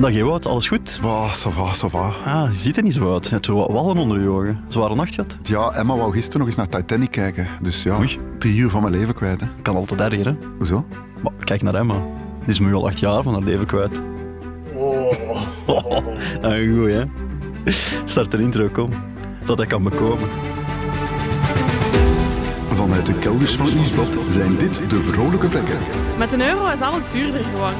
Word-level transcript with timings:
Dag 0.00 0.14
Ewout, 0.14 0.46
alles 0.46 0.68
goed? 0.68 0.98
Bah, 1.02 1.32
ça 1.32 1.50
va, 1.50 1.74
ça 1.74 1.88
va. 1.88 2.12
Ah, 2.24 2.52
je 2.52 2.58
ziet 2.58 2.76
er 2.76 2.82
niet 2.82 2.94
zo 2.94 3.12
uit. 3.12 3.26
Je 3.26 3.34
hebt 3.34 3.46
wat 3.46 3.70
wallen 3.70 3.96
onder 3.96 4.20
je 4.20 4.28
ogen. 4.28 4.64
Zware 4.68 4.94
nacht 4.94 5.14
gehad? 5.14 5.36
Ja, 5.42 5.70
Emma 5.70 5.96
wou 5.96 6.12
gisteren 6.12 6.38
nog 6.38 6.46
eens 6.46 6.56
naar 6.56 6.68
Titanic 6.68 7.10
kijken. 7.10 7.46
Dus 7.62 7.82
ja, 7.82 7.98
Oei. 7.98 8.18
drie 8.38 8.56
uur 8.56 8.70
van 8.70 8.82
mijn 8.82 8.94
leven 8.94 9.14
kwijt. 9.14 9.40
Hè. 9.40 9.46
Kan 9.62 9.76
altijd 9.76 10.00
erger, 10.00 10.26
hè? 10.26 10.34
Hoezo? 10.58 10.86
Maar 11.22 11.32
kijk 11.44 11.62
naar 11.62 11.74
Emma. 11.74 11.94
Die 12.38 12.48
is 12.48 12.58
nu 12.58 12.74
al 12.74 12.86
acht 12.86 12.98
jaar 12.98 13.22
van 13.22 13.32
haar 13.32 13.42
leven 13.42 13.66
kwijt. 13.66 14.02
Oh. 14.74 15.12
ah, 16.42 16.76
goed, 16.76 16.90
hè? 16.90 17.04
Start 18.04 18.30
de 18.30 18.38
intro, 18.38 18.68
kom. 18.72 18.90
Dat 19.44 19.58
hij 19.58 19.66
kan 19.66 19.82
bekomen. 19.82 20.28
Vanuit 22.74 23.06
de 23.06 23.14
kelders 23.14 23.56
van 23.56 23.66
Nieuwsblad 23.74 24.16
zijn 24.26 24.56
dit 24.56 24.90
de 24.90 25.02
vrolijke 25.02 25.50
vlekken. 25.50 25.78
Met 26.18 26.32
een 26.32 26.40
euro 26.40 26.66
is 26.66 26.80
alles 26.80 27.08
duurder 27.08 27.44
geworden. 27.44 27.79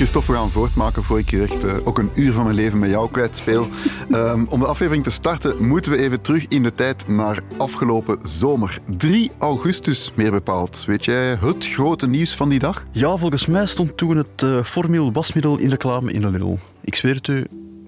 Christophe, 0.00 0.32
we 0.32 0.38
gaan 0.38 0.50
voortmaken 0.50 1.02
voor 1.04 1.18
ik 1.18 1.30
hier 1.30 1.42
echt 1.42 1.64
eh, 1.64 1.76
ook 1.84 1.98
een 1.98 2.10
uur 2.14 2.32
van 2.32 2.44
mijn 2.44 2.54
leven 2.54 2.78
met 2.78 2.90
jou 2.90 3.10
kwijtspeel. 3.10 3.66
Ehm, 4.10 4.44
om 4.48 4.60
de 4.60 4.66
aflevering 4.66 5.04
te 5.04 5.10
starten 5.10 5.66
moeten 5.66 5.92
we 5.92 5.98
even 5.98 6.20
terug 6.20 6.46
in 6.48 6.62
de 6.62 6.74
tijd 6.74 7.08
naar 7.08 7.42
afgelopen 7.56 8.18
zomer. 8.22 8.78
3 8.96 9.30
augustus 9.38 10.10
meer 10.14 10.30
bepaald. 10.30 10.84
Weet 10.84 11.04
jij 11.04 11.34
het 11.34 11.66
grote 11.66 12.06
nieuws 12.06 12.34
van 12.34 12.48
die 12.48 12.58
dag? 12.58 12.84
Ja, 12.90 13.16
volgens 13.16 13.46
mij 13.46 13.66
stond 13.66 13.96
toen 13.96 14.16
het 14.16 14.42
uh, 14.42 14.62
formiel 14.64 15.12
wasmiddel 15.12 15.58
in 15.58 15.68
reclame 15.68 16.12
in 16.12 16.20
de 16.20 16.30
Lidl. 16.30 16.56
Ik 16.80 16.94
zweer 16.94 17.14
het 17.14 17.28
u, 17.28 17.46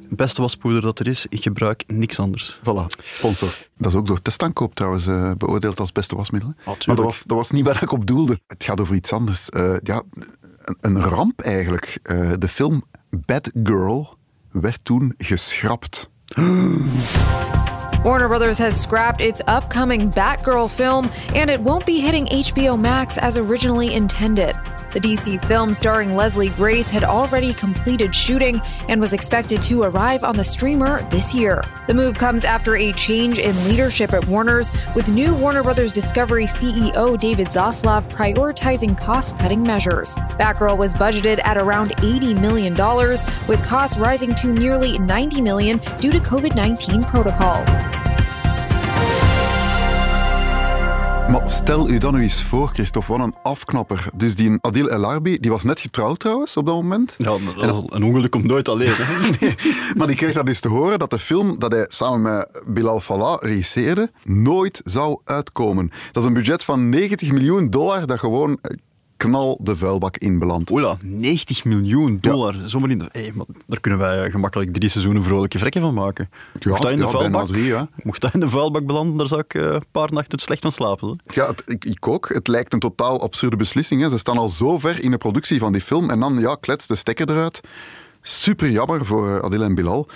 het 0.09 0.17
beste 0.17 0.41
waspoeder 0.41 0.81
dat 0.81 0.99
er 0.99 1.07
is, 1.07 1.27
ik 1.29 1.43
gebruik 1.43 1.85
niks 1.87 2.19
anders. 2.19 2.59
Voilà, 2.59 3.01
sponsor. 3.01 3.55
Dat 3.79 3.93
is 3.93 3.99
ook 3.99 4.07
door 4.07 4.23
Testankoop 4.23 4.75
trouwens 4.75 5.07
eh, 5.07 5.31
beoordeeld 5.39 5.81
als 5.81 5.93
beste 5.93 6.17
wasmiddel. 6.17 6.55
maar 6.65 6.97
dat 6.97 6.99
was, 6.99 7.25
dat 7.25 7.37
was 7.37 7.51
niet 7.51 7.65
waar 7.65 7.83
ik 7.83 7.93
op 7.93 8.07
doelde. 8.07 8.41
Het 8.47 8.65
gaat 8.65 8.81
over 8.81 8.95
iets 8.95 9.13
anders. 9.13 9.49
Eh, 9.49 9.75
ja, 9.83 10.03
een, 10.81 11.03
ramp 11.03 11.41
eigenlijk. 11.41 11.99
Eh, 12.03 12.31
de 12.39 12.49
film 12.49 12.85
Bad 13.11 13.51
Girl 13.63 14.17
werd 14.51 14.79
toen 14.83 15.15
geschrapt. 15.19 16.11
Warner 18.03 18.29
Brothers 18.29 18.59
has 18.59 18.81
scrapped 18.81 19.21
its 19.21 19.41
upcoming 19.41 20.13
Batgirl 20.13 20.69
film, 20.69 21.09
and 21.35 21.51
it 21.51 21.61
won't 21.61 21.85
be 21.85 22.01
hitting 22.01 22.29
HBO 22.29 22.77
Max 22.77 23.19
as 23.19 23.37
originally 23.37 23.95
intended. 23.95 24.82
The 24.93 25.01
DC 25.01 25.43
film 25.47 25.73
starring 25.73 26.15
Leslie 26.15 26.51
Grace 26.51 26.91
had 26.91 27.03
already 27.03 27.55
completed 27.55 28.15
shooting 28.15 28.61
and 28.89 29.01
was 29.01 29.13
expected 29.13 29.63
to 29.63 29.83
arrive 29.83 30.23
on 30.23 30.37
the 30.37 30.45
streamer 30.45 31.03
this 31.09 31.35
year. 31.35 31.65
The 31.87 31.95
move 31.95 32.17
comes 32.17 32.45
after 32.45 32.77
a 32.77 32.93
change 32.93 33.39
in 33.39 33.65
leadership 33.65 34.13
at 34.13 34.27
Warner's, 34.27 34.71
with 34.95 35.11
new 35.11 35.35
Warner 35.35 35.63
Brothers 35.63 35.93
Discovery 35.93 36.45
CEO 36.45 37.19
David 37.19 37.49
Zaslav 37.49 38.09
prioritizing 38.11 38.97
cost 38.97 39.39
cutting 39.39 39.63
measures. 39.63 40.17
Batgirl 40.39 40.77
was 40.77 40.95
budgeted 40.95 41.41
at 41.45 41.57
around 41.57 41.97
$80 41.97 42.41
million, 42.41 42.75
with 43.49 43.65
costs 43.65 43.97
rising 43.97 44.35
to 44.37 44.49
nearly 44.53 44.99
90 44.99 45.41
million 45.41 45.79
due 46.01 46.13
to 46.13 46.19
COVID 46.19 46.55
19 46.55 47.03
protocols. 47.05 47.77
Maar 51.33 51.49
stel 51.49 51.89
u 51.89 51.99
dan 51.99 52.15
nu 52.15 52.23
eens 52.23 52.43
voor, 52.43 52.69
Christophe, 52.69 53.13
wat 53.13 53.21
een 53.21 53.35
afknapper. 53.43 54.07
Dus 54.15 54.37
die 54.37 54.59
Adil 54.61 54.89
El 54.89 55.05
Arbi, 55.05 55.39
die 55.41 55.51
was 55.51 55.65
net 55.65 55.81
getrouwd 55.81 56.19
trouwens 56.19 56.57
op 56.57 56.67
dat 56.67 56.75
moment. 56.75 57.15
Ja, 57.19 57.35
is 57.35 57.83
een 57.87 58.03
ongeluk 58.05 58.31
komt 58.31 58.45
nooit 58.45 58.69
alleen. 58.69 58.93
Maar 59.97 60.07
die 60.07 60.17
kreeg 60.17 60.33
dat 60.33 60.47
dus 60.47 60.61
te 60.61 60.69
horen 60.69 60.99
dat 60.99 61.11
de 61.11 61.19
film 61.19 61.59
dat 61.59 61.73
hij 61.73 61.85
samen 61.89 62.23
met 62.23 62.63
Bilal 62.67 63.01
Fallah 63.01 63.37
regisseerde, 63.41 64.11
nooit 64.25 64.81
zou 64.85 65.21
uitkomen. 65.25 65.91
Dat 66.13 66.23
is 66.23 66.29
een 66.29 66.35
budget 66.35 66.65
van 66.65 66.89
90 66.89 67.33
miljoen 67.33 67.71
dollar 67.71 68.07
dat 68.07 68.19
gewoon 68.19 68.59
eh, 68.63 68.77
knal 69.29 69.59
de 69.63 69.77
vuilbak 69.77 70.17
in 70.17 70.39
belandt. 70.39 70.71
Oela, 70.71 70.97
90 71.01 71.65
miljoen 71.65 72.19
dollar. 72.21 72.55
Zomaar 72.67 72.91
in 72.91 72.99
de... 72.99 73.09
Hey, 73.13 73.33
maar 73.35 73.47
daar 73.67 73.81
kunnen 73.81 74.01
wij 74.01 74.31
gemakkelijk 74.31 74.73
drie 74.73 74.89
seizoenen 74.89 75.23
vrolijke 75.25 75.59
vrekken 75.59 75.81
van 75.81 75.95
maken. 75.95 76.29
Ja, 76.59 76.69
Mocht 76.71 76.83
dat 76.83 76.91
in 76.91 76.97
de 76.97 77.05
ja, 77.05 77.11
vuilbak, 77.11 77.47
drie, 77.47 77.65
ja. 77.65 77.89
mocht 78.03 78.21
dat 78.21 78.35
in 78.35 78.41
de 78.41 78.49
vuilbak 78.49 78.87
belanden, 78.87 79.17
daar 79.17 79.27
zou 79.29 79.41
ik 79.41 79.55
eh, 79.55 79.63
een 79.63 79.85
paar 79.91 80.13
nachten 80.13 80.39
slecht 80.39 80.63
van 80.63 80.73
slapen. 80.73 81.21
Hè? 81.27 81.41
Ja, 81.41 81.47
het- 81.47 81.63
ik, 81.67 81.85
ik 81.85 82.09
ook. 82.09 82.29
Het 82.35 82.49
lijkt 82.49 82.73
een 82.73 82.79
totaal 82.79 83.21
absurde 83.21 83.57
beslissing. 83.57 84.01
Hè. 84.03 84.09
Ze 84.09 84.19
staan 84.19 84.39
al 84.39 84.49
zo 84.49 84.79
ver 84.79 85.03
in 85.03 85.11
de 85.11 85.17
productie 85.19 85.59
van 85.59 85.73
die 85.73 85.81
film 85.83 86.11
en 86.11 86.21
dan 86.21 86.39
ja, 86.39 86.55
klets 86.61 86.87
de 86.87 86.95
stekker 86.95 87.31
eruit. 87.31 87.61
Super 88.21 88.71
jammer 88.71 89.07
voor 89.07 89.37
eh, 89.37 89.43
Adil 89.45 89.63
en 89.63 89.75
Bilal. 89.75 90.09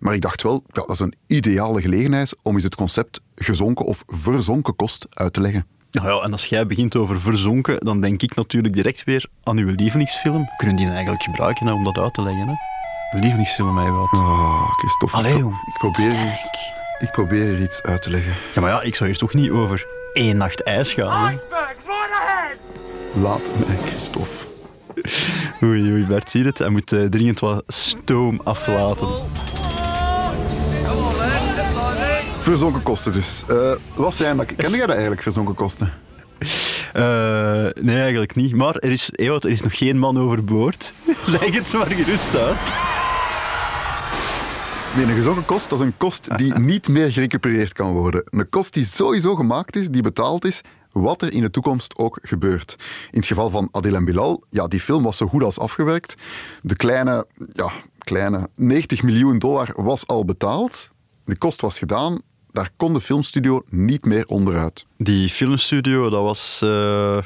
Maar 0.00 0.14
ik 0.14 0.20
dacht 0.20 0.42
wel, 0.42 0.62
dat 0.72 0.90
is 0.90 1.00
een 1.00 1.14
ideale 1.26 1.80
gelegenheid 1.80 2.36
om 2.42 2.54
eens 2.54 2.64
het 2.64 2.74
concept 2.74 3.20
gezonken 3.36 3.84
of 3.84 4.02
verzonken 4.06 4.76
kost 4.76 5.06
uit 5.10 5.32
te 5.32 5.40
leggen. 5.40 5.66
Nou 5.92 6.08
ja, 6.08 6.24
en 6.24 6.32
als 6.32 6.46
jij 6.46 6.66
begint 6.66 6.96
over 6.96 7.20
verzonken, 7.20 7.78
dan 7.78 8.00
denk 8.00 8.22
ik 8.22 8.34
natuurlijk 8.34 8.74
direct 8.74 9.04
weer 9.04 9.26
aan 9.42 9.56
uw 9.56 9.74
lievelingsfilm. 9.76 10.48
Kunnen 10.56 10.76
die 10.76 10.84
nou 10.84 10.96
eigenlijk 10.96 11.24
gebruiken 11.24 11.66
hè, 11.66 11.72
om 11.72 11.84
dat 11.84 11.98
uit 11.98 12.14
te 12.14 12.22
leggen? 12.22 12.48
Hè? 12.48 12.54
Uw 13.16 13.20
lievelingsfilm, 13.20 13.74
mij 13.74 13.90
wat. 13.90 14.08
Ah, 14.12 14.70
Christophe. 14.78 15.16
Allee, 15.16 15.36
jong. 15.38 15.54
ik 15.54 15.74
probeer 15.78 16.16
hier 16.16 16.32
iets, 16.32 16.48
ik 16.98 17.10
probeer 17.10 17.44
hier 17.44 17.62
iets 17.62 17.82
uit 17.82 18.02
te 18.02 18.10
leggen. 18.10 18.36
Ja, 18.54 18.60
maar 18.60 18.70
ja, 18.70 18.82
ik 18.82 18.94
zou 18.94 19.10
hier 19.10 19.18
toch 19.18 19.34
niet 19.34 19.50
over 19.50 19.86
één 20.12 20.36
nacht 20.36 20.62
ijs 20.62 20.92
gaan. 20.92 21.30
Hè? 21.30 21.36
Laat 23.20 23.50
mij, 23.66 23.76
Christophe. 23.76 24.50
Oei, 25.62 25.92
oei, 25.92 26.06
Bert, 26.06 26.30
zie 26.30 26.40
je 26.40 26.46
het? 26.46 26.58
Hij 26.58 26.68
moet 26.68 26.92
eh, 26.92 27.04
dringend 27.04 27.40
wat 27.40 27.62
stoom 27.66 28.40
aflaten. 28.44 29.08
Verzonken 32.42 32.82
kosten 32.82 33.12
dus. 33.12 33.42
Eh, 33.48 33.72
wat 33.94 34.14
zijn 34.14 34.36
dat? 34.36 34.46
Ken 34.54 34.70
jij 34.70 34.78
dat 34.78 34.90
eigenlijk, 34.90 35.22
verzonken 35.22 35.54
kosten? 35.54 35.92
Eh, 36.92 37.66
nee, 37.80 38.00
eigenlijk 38.00 38.34
niet. 38.34 38.54
Maar 38.54 38.76
er 38.76 38.90
is, 38.90 39.10
Ewout, 39.12 39.44
er 39.44 39.50
is 39.50 39.62
nog 39.62 39.76
geen 39.78 39.98
man 39.98 40.18
overboord. 40.18 40.92
Leg 41.26 41.54
het 41.54 41.72
maar 41.72 41.86
gerust 41.86 42.36
uit. 42.36 42.74
Nee, 44.96 45.04
een 45.04 45.14
gezonken 45.14 45.44
kost, 45.44 45.70
dat 45.70 45.80
is 45.80 45.86
een 45.86 45.96
kost 45.96 46.38
die 46.38 46.58
niet 46.58 46.88
meer 46.88 47.12
gerecupereerd 47.12 47.72
kan 47.72 47.92
worden. 47.92 48.22
Een 48.24 48.48
kost 48.48 48.74
die 48.74 48.84
sowieso 48.84 49.34
gemaakt 49.34 49.76
is, 49.76 49.88
die 49.88 50.02
betaald 50.02 50.44
is, 50.44 50.60
wat 50.92 51.22
er 51.22 51.32
in 51.32 51.42
de 51.42 51.50
toekomst 51.50 51.96
ook 51.96 52.18
gebeurt. 52.22 52.76
In 53.10 53.18
het 53.18 53.26
geval 53.26 53.50
van 53.50 53.68
Adil 53.70 53.94
en 53.94 54.04
Bilal, 54.04 54.44
ja, 54.50 54.66
die 54.66 54.80
film 54.80 55.02
was 55.02 55.16
zo 55.16 55.26
goed 55.26 55.42
als 55.42 55.58
afgewerkt. 55.58 56.14
De 56.62 56.76
kleine, 56.76 57.26
ja, 57.52 57.70
kleine 57.98 58.48
90 58.54 59.02
miljoen 59.02 59.38
dollar 59.38 59.72
was 59.76 60.06
al 60.06 60.24
betaald. 60.24 60.90
De 61.24 61.38
kost 61.38 61.60
was 61.60 61.78
gedaan. 61.78 62.20
Daar 62.52 62.70
kon 62.76 62.94
de 62.94 63.00
filmstudio 63.00 63.62
niet 63.68 64.04
meer 64.04 64.26
onderuit. 64.26 64.86
Die 64.96 65.28
filmstudio, 65.28 66.10
dat 66.10 66.22
was 66.22 66.60
eh, 66.62 67.18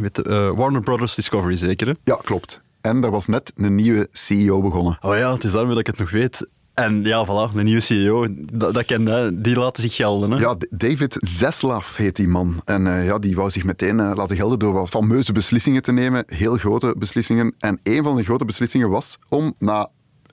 weet, 0.00 0.18
eh, 0.18 0.50
Warner 0.50 0.80
Brothers 0.80 1.14
Discovery, 1.14 1.56
zeker? 1.56 1.86
Hè? 1.86 1.92
Ja, 2.04 2.18
klopt. 2.22 2.62
En 2.80 3.04
er 3.04 3.10
was 3.10 3.26
net 3.26 3.52
een 3.56 3.74
nieuwe 3.74 4.08
CEO 4.12 4.60
begonnen. 4.60 4.98
Oh 5.00 5.16
ja, 5.16 5.32
het 5.32 5.44
is 5.44 5.52
daarmee 5.52 5.70
dat 5.70 5.80
ik 5.80 5.86
het 5.86 5.98
nog 5.98 6.10
weet. 6.10 6.46
En 6.74 7.02
ja, 7.02 7.26
voilà, 7.26 7.54
de 7.54 7.62
nieuwe 7.62 7.80
CEO, 7.80 8.26
dat, 8.52 8.74
dat 8.74 8.84
ken 8.84 9.04
je, 9.04 9.38
die 9.40 9.56
laten 9.56 9.82
zich 9.82 9.94
gelden. 9.94 10.30
Hè? 10.30 10.38
Ja, 10.38 10.56
David 10.70 11.16
Zaslav 11.20 11.96
heet 11.96 12.16
die 12.16 12.28
man. 12.28 12.62
En 12.64 12.86
eh, 12.86 13.04
ja, 13.04 13.18
die 13.18 13.36
wou 13.36 13.50
zich 13.50 13.64
meteen 13.64 13.96
laten 13.96 14.36
gelden 14.36 14.58
door 14.58 14.72
wat 14.72 14.88
fameuze 14.88 15.32
beslissingen 15.32 15.82
te 15.82 15.92
nemen. 15.92 16.24
Heel 16.26 16.56
grote 16.56 16.94
beslissingen. 16.98 17.54
En 17.58 17.80
een 17.82 18.02
van 18.02 18.16
de 18.16 18.24
grote 18.24 18.44
beslissingen 18.44 18.88
was 18.88 19.18
om 19.28 19.54
na 19.58 19.90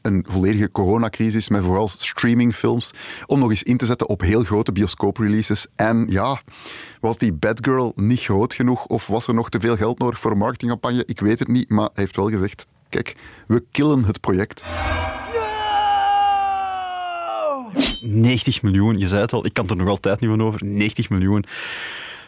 een 0.08 0.26
volledige 0.30 0.72
coronacrisis 0.72 1.50
met 1.50 1.64
vooral 1.64 1.88
streamingfilms, 1.88 2.94
om 3.26 3.40
nog 3.40 3.50
eens 3.50 3.64
in 3.64 3.78
te 3.78 3.86
zetten 3.86 4.10
op 4.10 4.22
heel 4.22 4.44
grote 4.44 4.72
bioscoopreleases. 4.72 5.68
En 5.76 6.06
ja, 6.10 6.42
was 7.00 7.18
die 7.18 7.34
Bad 7.34 7.58
Girl 7.62 7.94
niet 7.96 8.20
groot 8.20 8.54
genoeg 8.54 8.86
of 8.86 9.08
was 9.08 9.28
er 9.28 9.34
nog 9.34 9.50
te 9.50 9.60
veel 9.60 9.76
geld 9.78 10.00
nodig 10.00 10.20
voor 10.20 10.32
een 10.32 10.38
marketingcampagne? 10.38 11.04
Ik 11.06 11.20
weet 11.20 11.40
het 11.40 11.48
niet, 11.48 11.70
maar 11.70 11.90
hij 11.94 12.04
heeft 12.04 12.16
wel 12.16 12.30
gezegd, 12.30 12.68
kijk, 12.90 13.16
we 13.48 13.64
killen 13.72 14.04
het 14.04 14.20
project. 14.20 14.64
90 18.02 18.62
miljoen, 18.62 19.00
je 19.00 19.08
zei 19.08 19.22
het 19.22 19.34
al, 19.34 19.46
ik 19.46 19.54
kan 19.54 19.70
er 19.70 19.76
nog 19.76 19.88
altijd 19.88 20.20
niet 20.20 20.30
van 20.30 20.44
over. 20.44 20.66
90 20.66 21.10
miljoen. 21.10 21.46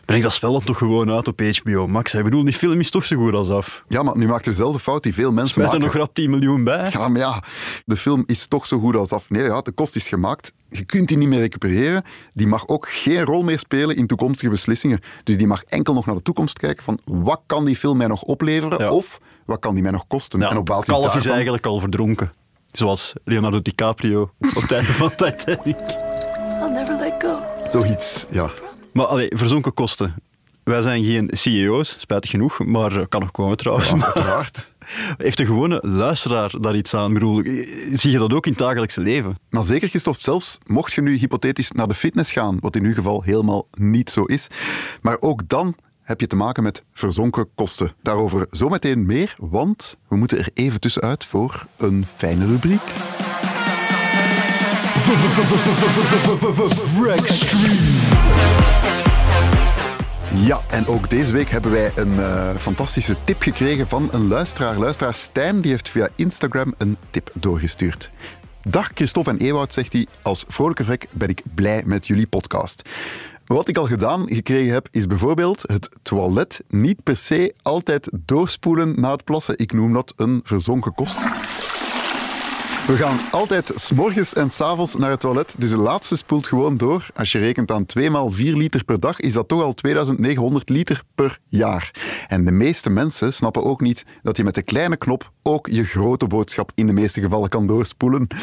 Breng 0.10 0.24
dat 0.24 0.34
spel 0.34 0.52
dan 0.52 0.64
toch 0.64 0.78
gewoon 0.78 1.12
uit 1.12 1.28
op 1.28 1.42
HBO 1.64 1.88
Max. 1.88 2.14
Ik 2.14 2.24
bedoel, 2.24 2.44
die 2.44 2.54
film 2.54 2.80
is 2.80 2.90
toch 2.90 3.04
zo 3.06 3.16
goed 3.18 3.34
als 3.34 3.50
af. 3.50 3.84
Ja, 3.88 4.04
maar 4.04 4.18
nu 4.18 4.28
maakt 4.28 4.46
er 4.46 4.52
dezelfde 4.52 4.80
fout 4.80 5.04
die 5.04 5.14
veel 5.14 5.32
mensen 5.32 5.62
er 5.62 5.68
maken. 5.68 5.82
nog 5.84 5.94
rap 5.94 6.14
10 6.14 6.30
miljoen 6.30 6.64
bij. 6.64 6.90
Ja, 6.92 7.08
maar 7.08 7.20
ja, 7.22 7.44
de 7.86 7.96
film 7.98 8.24
is 8.26 8.48
toch 8.48 8.66
zo 8.66 8.80
goed 8.80 8.96
als 8.96 9.12
af. 9.12 9.30
Nee, 9.30 9.44
ja, 9.44 9.62
de 9.62 9.72
kost 9.72 9.96
is 9.96 10.08
gemaakt. 10.08 10.54
Je 10.70 10.84
kunt 10.84 11.08
die 11.08 11.18
niet 11.18 11.28
meer 11.28 11.40
recupereren. 11.40 12.04
Die 12.34 12.48
mag 12.48 12.68
ook 12.68 12.88
geen 12.90 13.24
rol 13.26 13.44
meer 13.44 13.60
spelen 13.60 13.96
in 13.96 14.08
toekomstige 14.08 14.50
beslissingen. 14.52 15.00
Dus 15.24 15.38
die 15.38 15.48
mag 15.48 15.64
enkel 15.64 15.94
nog 15.94 16.06
naar 16.06 16.16
de 16.16 16.22
toekomst 16.22 16.58
kijken 16.60 16.84
van 16.84 17.00
wat 17.06 17.42
kan 17.46 17.66
die 17.66 17.76
film 17.76 17.98
mij 17.98 18.08
nog 18.08 18.22
opleveren 18.22 18.80
Ja. 18.80 18.90
of 18.92 19.20
wat 19.46 19.60
kan 19.60 19.74
die 19.74 19.84
mij 19.84 19.92
nog 19.92 20.08
kosten. 20.08 20.40
Ja, 20.40 20.50
en 20.50 20.58
op 20.58 20.66
basis 20.66 20.88
Kalf 20.88 21.16
is 21.16 21.26
eigenlijk 21.26 21.66
al 21.66 21.80
verdronken. 21.80 22.32
Zoals 22.72 23.14
Leonardo 23.24 23.62
DiCaprio 23.62 24.22
op 24.56 24.62
het 24.62 24.72
einde 24.72 24.94
van 24.94 25.10
Titanic. 25.16 25.80
I'll 26.62 26.72
never 26.74 26.98
let 27.00 27.14
go. 27.20 27.40
Zoiets, 27.80 28.26
ja. 28.30 28.50
Maar 28.92 29.06
allee, 29.06 29.32
verzonken 29.36 29.74
kosten. 29.74 30.16
Wij 30.64 30.82
zijn 30.82 31.04
geen 31.04 31.30
CEO's, 31.32 31.96
spijtig 32.00 32.30
genoeg, 32.30 32.66
maar 32.66 33.08
kan 33.08 33.22
nog 33.22 33.32
komen 33.32 33.58
trouwens. 33.58 33.94
Maar 33.94 34.14
Uiteraard. 34.14 34.74
heeft 35.18 35.38
de 35.38 35.46
gewone 35.46 35.80
luisteraar 35.82 36.52
daar 36.62 36.76
iets 36.76 36.94
aan? 36.94 37.08
Ik 37.08 37.14
bedoel, 37.14 37.42
zie 37.94 38.12
je 38.12 38.18
dat 38.18 38.34
ook 38.34 38.46
in 38.46 38.52
het 38.52 38.62
dagelijkse 38.62 39.02
leven? 39.02 39.38
Maar 39.50 39.64
zeker, 39.64 39.90
Christophe, 39.90 40.22
zelfs 40.22 40.58
mocht 40.66 40.94
je 40.94 41.02
nu 41.02 41.18
hypothetisch 41.18 41.72
naar 41.72 41.88
de 41.88 41.94
fitness 41.94 42.32
gaan, 42.32 42.58
wat 42.60 42.76
in 42.76 42.84
uw 42.84 42.94
geval 42.94 43.24
helemaal 43.24 43.68
niet 43.72 44.10
zo 44.10 44.24
is, 44.24 44.48
maar 45.02 45.18
ook 45.20 45.42
dan 45.48 45.76
heb 46.02 46.20
je 46.20 46.28
te 46.28 46.36
maken 46.36 46.64
met 46.64 46.84
verzonken 46.94 47.50
kosten. 47.56 47.94
Daarover 48.02 48.48
zometeen 48.52 49.06
meer, 49.06 49.36
want 49.38 49.98
we 50.08 50.16
moeten 50.16 50.38
er 50.38 50.50
even 50.54 50.80
tussenuit 50.80 51.26
voor 51.26 51.66
een 51.78 52.06
fijne 52.16 52.46
rubriek. 52.46 52.82
Ja, 60.34 60.62
en 60.70 60.88
ook 60.88 61.10
deze 61.10 61.34
week 61.34 61.50
hebben 61.50 61.72
wij 61.72 61.92
een 61.96 62.20
eh, 62.20 62.56
fantastische 62.56 63.16
tip 63.24 63.42
gekregen 63.42 63.88
van 63.88 64.10
een 64.12 64.28
luisteraar. 64.28 64.78
Luisteraar 64.78 65.14
Stijn, 65.14 65.62
die 65.62 65.72
heeft 65.72 65.90
via 65.90 66.08
Instagram 66.16 66.74
een 66.78 66.98
tip 67.10 67.32
doorgestuurd. 67.34 68.12
Dag 68.62 68.92
Christophe 68.94 69.30
en 69.30 69.38
Ewout, 69.38 69.74
zegt 69.74 69.94
hij. 69.94 70.08
Als 70.22 70.46
vrolijke 70.48 70.84
vrek 70.84 71.08
ben 71.12 71.30
ik 71.30 71.44
blij 71.56 71.84
met 71.86 72.08
jullie 72.08 72.28
podcast. 72.28 72.82
Wat 73.46 73.68
ik 73.68 73.78
al 73.78 73.86
gedaan 73.86 74.24
gekregen 74.26 74.74
heb, 74.74 74.88
is 74.92 75.08
bijvoorbeeld 75.08 75.62
het 75.62 75.90
toilet 76.02 76.64
niet 76.68 77.04
per 77.04 77.16
se 77.16 77.54
altijd 77.62 78.10
doorspoelen 78.26 79.00
na 79.00 79.12
het 79.12 79.24
plassen. 79.24 79.58
Ik 79.58 79.74
noem 79.74 79.94
dat 79.94 80.14
een 80.16 80.42
verzonken 80.44 80.94
kost. 80.94 81.20
We 82.90 82.98
gaan 82.98 83.20
altijd 83.32 83.72
s'morgens 83.76 84.34
en 84.34 84.50
s'avonds 84.50 84.96
naar 84.96 85.10
het 85.10 85.20
toilet, 85.20 85.56
dus 85.58 85.70
de 85.70 85.78
laatste 85.78 86.16
spoelt 86.16 86.48
gewoon 86.48 86.78
door. 86.78 87.08
Als 87.16 87.32
je 87.32 87.40
rekent 87.40 87.72
aan 87.72 87.86
2 87.86 88.10
maal 88.10 88.32
4 88.32 88.56
liter 88.56 88.84
per 88.84 89.00
dag, 89.00 89.20
is 89.20 89.34
dat 89.34 89.48
toch 89.48 89.62
al 89.62 89.74
2900 89.74 90.70
liter 90.70 91.04
per 91.16 91.40
jaar. 91.48 91.92
En 92.28 92.46
de 92.46 92.52
meeste 92.52 92.90
mensen 92.90 93.34
snappen 93.34 93.64
ook 93.64 93.82
niet 93.82 94.06
dat 94.24 94.38
je 94.38 94.44
met 94.44 94.56
de 94.56 94.62
kleine 94.62 94.98
knop 94.98 95.32
ook 95.50 95.68
je 95.68 95.84
grote 95.84 96.28
boodschap 96.28 96.72
in 96.76 96.88
de 96.88 96.94
meeste 96.94 97.22
gevallen 97.22 97.50
kan 97.50 97.68
doorspoelen. 97.68 98.28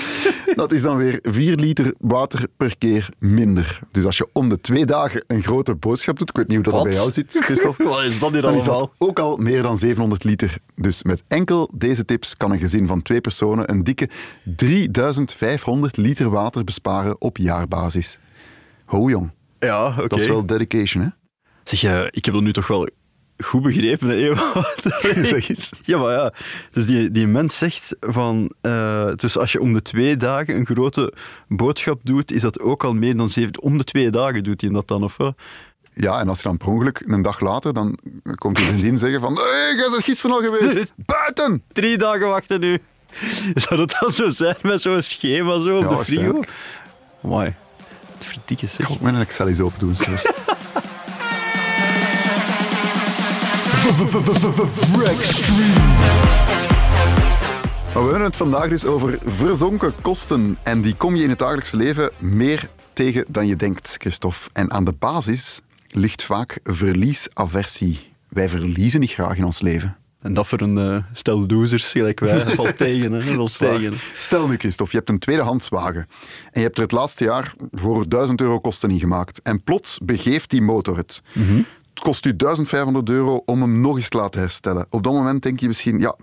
Dat 0.54 0.72
is 0.72 0.82
dan 0.82 0.96
weer 0.96 1.18
4 1.22 1.56
liter 1.56 1.94
water 1.98 2.46
per 2.56 2.78
keer 2.78 3.08
minder. 3.18 3.80
Dus 3.92 4.04
als 4.04 4.16
je 4.16 4.28
om 4.32 4.48
de 4.48 4.60
twee 4.60 4.84
dagen 4.86 5.24
een 5.26 5.42
grote 5.42 5.74
boodschap 5.74 6.18
doet, 6.18 6.28
ik 6.28 6.36
weet 6.36 6.46
niet 6.48 6.56
hoe 6.64 6.72
dat 6.74 6.82
bij 6.82 6.92
jou 6.92 7.12
zit, 7.12 7.36
Christophe. 7.40 7.84
Wat 7.88 8.02
is 8.02 8.18
dat 8.18 8.32
hier 8.32 8.42
Dan 8.42 8.54
is 8.54 8.58
dat 8.64 8.68
allemaal? 8.68 8.92
ook 8.98 9.18
al 9.18 9.36
meer 9.36 9.62
dan 9.62 9.78
700 9.78 10.24
liter. 10.24 10.56
Dus 10.74 11.02
met 11.02 11.22
enkel 11.28 11.70
deze 11.74 12.04
tips 12.04 12.36
kan 12.36 12.52
een 12.52 12.58
gezin 12.58 12.86
van 12.86 13.02
twee 13.02 13.20
personen 13.20 13.70
een 13.70 13.84
dikke 13.84 14.08
3500 14.56 15.96
liter 15.96 16.30
water 16.30 16.64
besparen 16.64 17.20
op 17.20 17.36
jaarbasis. 17.36 18.18
Ho 18.84 19.08
jong, 19.08 19.30
Ja, 19.58 19.86
oké. 19.88 20.06
dat 20.08 20.20
is 20.20 20.26
wel 20.26 20.46
dedication, 20.46 21.02
hè? 21.02 21.08
Zeg, 21.64 21.82
eh, 21.82 22.04
ik 22.10 22.24
heb 22.24 22.34
dat 22.34 22.42
nu 22.42 22.52
toch 22.52 22.66
wel 22.66 22.88
goed 23.44 23.62
begrepen, 23.62 24.08
hè? 24.08 24.34
Zeg 25.24 25.48
eens. 25.48 25.70
Ja, 25.82 25.98
maar 25.98 26.12
ja. 26.12 26.32
Dus 26.70 26.86
die, 26.86 27.10
die 27.10 27.26
mens 27.26 27.58
zegt 27.58 27.96
van... 28.00 28.52
eh, 28.60 29.08
dus 29.16 29.38
als 29.38 29.52
je 29.52 29.60
om 29.60 29.72
de 29.72 29.82
twee 29.82 30.16
dagen 30.16 30.56
een 30.56 30.66
grote 30.66 31.12
boodschap 31.48 32.00
doet, 32.02 32.32
is 32.32 32.40
dat 32.40 32.60
ook 32.60 32.84
al 32.84 32.92
meer 32.92 33.16
dan 33.16 33.28
zeven... 33.28 33.62
Om 33.62 33.78
de 33.78 33.84
twee 33.84 34.10
dagen 34.10 34.44
doet 34.44 34.60
hij 34.60 34.70
dat 34.70 34.88
dan, 34.88 35.04
of 35.04 35.16
wat? 35.16 35.34
Ja, 35.92 36.20
en 36.20 36.28
als 36.28 36.38
je 36.38 36.48
dan 36.48 36.56
per 36.56 36.68
ongeluk 36.68 37.02
een 37.06 37.22
dag 37.22 37.40
later, 37.40 37.74
dan 37.74 37.98
komt 38.34 38.56
die 38.56 38.66
vriendin 38.66 38.98
zeggen 38.98 39.20
van 39.20 39.34
hey, 39.34 39.74
jij 39.76 39.88
bent 39.90 40.04
gisteren 40.04 40.36
al 40.36 40.42
geweest. 40.42 40.92
Buiten! 40.96 41.62
Drie 41.72 41.98
dagen 41.98 42.28
wachten 42.28 42.60
nu. 42.60 42.78
Zou 43.54 43.76
dat 43.76 43.96
dan 44.00 44.10
zo 44.10 44.30
zijn 44.30 44.56
met 44.62 44.80
zo'n 44.80 45.02
schema 45.02 45.60
zo 45.60 45.76
op 45.76 45.82
Ja, 45.90 45.96
de 45.96 46.04
frigo? 46.04 46.40
Mooi. 47.20 47.54
Het 48.16 48.26
verdikke 48.26 48.66
zeg. 48.66 48.78
Ik 48.78 48.96
ga 48.96 49.02
mijn 49.02 49.16
Excel 49.16 49.48
eens 49.48 49.60
open 49.60 49.78
doen. 49.78 49.94
we 57.92 58.00
hebben 58.02 58.20
het 58.20 58.36
vandaag 58.36 58.68
dus 58.68 58.84
over 58.84 59.18
verzonken 59.24 59.92
kosten. 60.02 60.58
En 60.62 60.82
die 60.82 60.94
kom 60.94 61.16
je 61.16 61.22
in 61.22 61.28
het 61.28 61.38
dagelijkse 61.38 61.76
leven 61.76 62.10
meer 62.18 62.68
tegen 62.92 63.24
dan 63.28 63.46
je 63.46 63.56
denkt, 63.56 63.94
Christophe. 63.98 64.48
En 64.52 64.70
aan 64.70 64.84
de 64.84 64.92
basis 64.92 65.60
ligt 65.90 66.22
vaak 66.22 66.58
verliesaversie. 66.62 68.12
Wij 68.28 68.48
verliezen 68.48 69.00
niet 69.00 69.10
graag 69.12 69.36
in 69.36 69.44
ons 69.44 69.60
leven. 69.60 69.96
En 70.20 70.34
dat 70.34 70.46
voor 70.46 70.60
een 70.60 70.78
eh, 70.78 70.96
stel 71.12 71.46
losers 71.46 71.90
gelijk 71.90 72.20
wij. 72.20 72.44
Dat 72.44 72.52
valt 72.52 72.78
tegen, 72.86 73.12
hè. 73.12 73.24
Dat 73.24 73.34
valt 73.34 73.52
Zwaar. 73.52 73.74
tegen. 73.74 73.94
Stel 74.16 74.48
nu, 74.48 74.56
Christophe, 74.56 74.92
je 74.92 74.98
hebt 74.98 75.10
een 75.10 75.18
tweedehandswagen 75.18 76.08
en 76.44 76.60
je 76.60 76.60
hebt 76.60 76.76
er 76.76 76.82
het 76.82 76.92
laatste 76.92 77.24
jaar 77.24 77.54
voor 77.72 78.08
1000 78.08 78.40
euro 78.40 78.60
kosten 78.60 78.90
in 78.90 78.98
gemaakt. 78.98 79.40
En 79.42 79.62
plots 79.62 79.98
begeeft 80.02 80.50
die 80.50 80.62
motor 80.62 80.96
het. 80.96 81.22
Het 81.32 81.66
kost 82.00 82.26
u 82.26 82.36
1500 82.36 83.08
euro 83.08 83.42
om 83.44 83.60
hem 83.60 83.80
nog 83.80 83.96
eens 83.96 84.08
te 84.08 84.16
laten 84.16 84.40
herstellen. 84.40 84.86
Op 84.90 85.02
dat 85.02 85.12
moment 85.12 85.42
denk 85.42 85.60
je 85.60 85.66
misschien, 85.66 85.98
ja, 85.98 86.16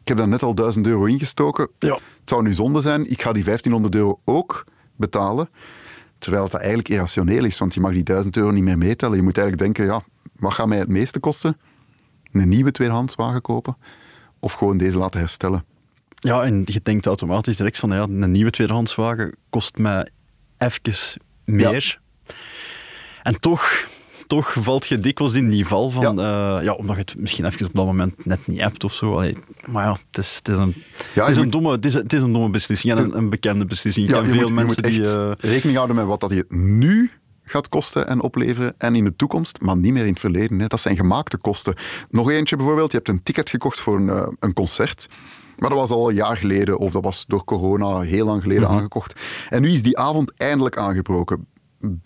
ik 0.00 0.08
heb 0.08 0.16
daar 0.16 0.28
net 0.28 0.42
al 0.42 0.54
1000 0.54 0.86
euro 0.86 1.04
ingestoken. 1.04 1.68
Ja. 1.78 1.94
Het 1.94 2.28
zou 2.30 2.42
nu 2.42 2.54
zonde 2.54 2.80
zijn, 2.80 3.10
ik 3.10 3.22
ga 3.22 3.32
die 3.32 3.44
1500 3.44 3.94
euro 3.94 4.20
ook 4.24 4.64
betalen. 4.96 5.48
Terwijl 6.18 6.44
het 6.44 6.54
eigenlijk 6.54 6.88
irrationeel 6.88 7.44
is, 7.44 7.58
want 7.58 7.74
je 7.74 7.80
mag 7.80 7.92
die 7.92 8.02
1000 8.02 8.36
euro 8.36 8.50
niet 8.50 8.62
meer 8.62 8.78
meetellen. 8.78 9.16
Je 9.16 9.22
moet 9.22 9.38
eigenlijk 9.38 9.76
denken, 9.76 9.94
ja, 9.94 10.02
wat 10.36 10.52
gaat 10.52 10.66
mij 10.66 10.78
het 10.78 10.88
meeste 10.88 11.20
kosten? 11.20 11.56
Een 12.32 12.48
nieuwe 12.48 12.70
tweedehandswagen 12.70 13.42
kopen? 13.42 13.76
Of 14.38 14.52
gewoon 14.52 14.76
deze 14.76 14.98
laten 14.98 15.20
herstellen? 15.20 15.64
Ja, 16.14 16.42
en 16.42 16.62
je 16.64 16.80
denkt 16.82 17.06
automatisch 17.06 17.56
direct 17.56 17.78
van, 17.78 17.90
ja, 17.90 18.02
een 18.02 18.30
nieuwe 18.30 18.50
tweedehandswagen 18.50 19.36
kost 19.50 19.78
mij 19.78 20.08
even 20.58 21.20
meer. 21.44 22.00
En 23.22 23.40
toch, 23.40 23.86
toch 24.30 24.56
valt 24.60 24.86
je 24.86 24.98
dikwijls 24.98 25.34
in 25.34 25.50
die 25.50 25.66
val 25.66 25.90
van, 25.90 26.16
ja. 26.16 26.60
ja, 26.60 26.72
omdat 26.72 26.96
je 26.96 27.02
het 27.02 27.14
misschien 27.18 27.44
even 27.44 27.66
op 27.66 27.72
dat 27.74 27.86
moment 27.86 28.24
net 28.26 28.46
niet 28.46 28.60
hebt 28.60 28.84
of 28.84 28.92
zo. 28.94 29.14
Allee, 29.14 29.36
maar 29.66 29.84
ja, 29.84 29.92
het 30.10 30.18
is, 30.18 30.36
het 30.36 30.48
is, 30.48 30.56
een, 30.56 30.74
Ja, 31.14 31.20
het 31.20 31.30
is, 31.30 31.36
een, 31.36 31.42
moet- 31.42 31.52
domme, 31.52 31.70
het, 31.72 31.84
is, 31.84 31.94
het 31.94 32.12
is 32.12 32.20
een 32.20 32.32
domme 32.32 32.50
beslissing 32.50 32.98
en 32.98 33.04
een, 33.04 33.16
een 33.16 33.30
bekende 33.30 33.64
beslissing. 33.64 34.08
Ja, 34.08 34.16
je 34.18 34.24
veel 34.24 34.34
moet, 34.34 34.48
je 34.48 34.54
mensen 34.54 34.82
moet 34.82 34.98
echt 34.98 35.14
die... 35.14 35.20
eh, 35.20 35.30
rekening 35.50 35.76
houden 35.76 35.96
met 35.96 36.06
wat 36.06 36.20
dat 36.20 36.30
je 36.30 36.44
nu 36.48 37.10
gaat 37.44 37.68
kosten 37.68 38.06
en 38.08 38.20
opleveren 38.22 38.74
en 38.78 38.94
in 38.94 39.04
de 39.04 39.16
toekomst, 39.16 39.60
maar 39.60 39.76
niet 39.76 39.92
meer 39.92 40.02
in 40.04 40.10
het 40.10 40.20
verleden. 40.20 40.58
Hè. 40.58 40.66
Dat 40.66 40.80
zijn 40.80 40.96
gemaakte 40.96 41.36
kosten. 41.36 41.74
Nog 42.10 42.30
eentje 42.30 42.56
bijvoorbeeld, 42.56 42.90
je 42.90 42.96
hebt 42.96 43.08
een 43.08 43.22
ticket 43.22 43.50
gekocht 43.50 43.80
voor 43.80 43.96
een, 43.96 44.08
eh, 44.08 44.28
een 44.38 44.52
concert. 44.52 45.08
Maar 45.56 45.68
dat 45.70 45.78
was 45.78 45.90
al 45.90 46.08
een 46.08 46.14
jaar 46.14 46.36
geleden, 46.36 46.78
of 46.78 46.92
dat 46.92 47.04
was 47.04 47.24
door 47.26 47.44
corona 47.44 48.00
heel 48.00 48.26
lang 48.26 48.42
geleden 48.42 48.62
Mhm. 48.64 48.72
aangekocht. 48.72 49.20
En 49.48 49.62
nu 49.62 49.70
is 49.70 49.82
die 49.82 49.98
avond 49.98 50.32
eindelijk 50.36 50.78
aangebroken. 50.78 51.46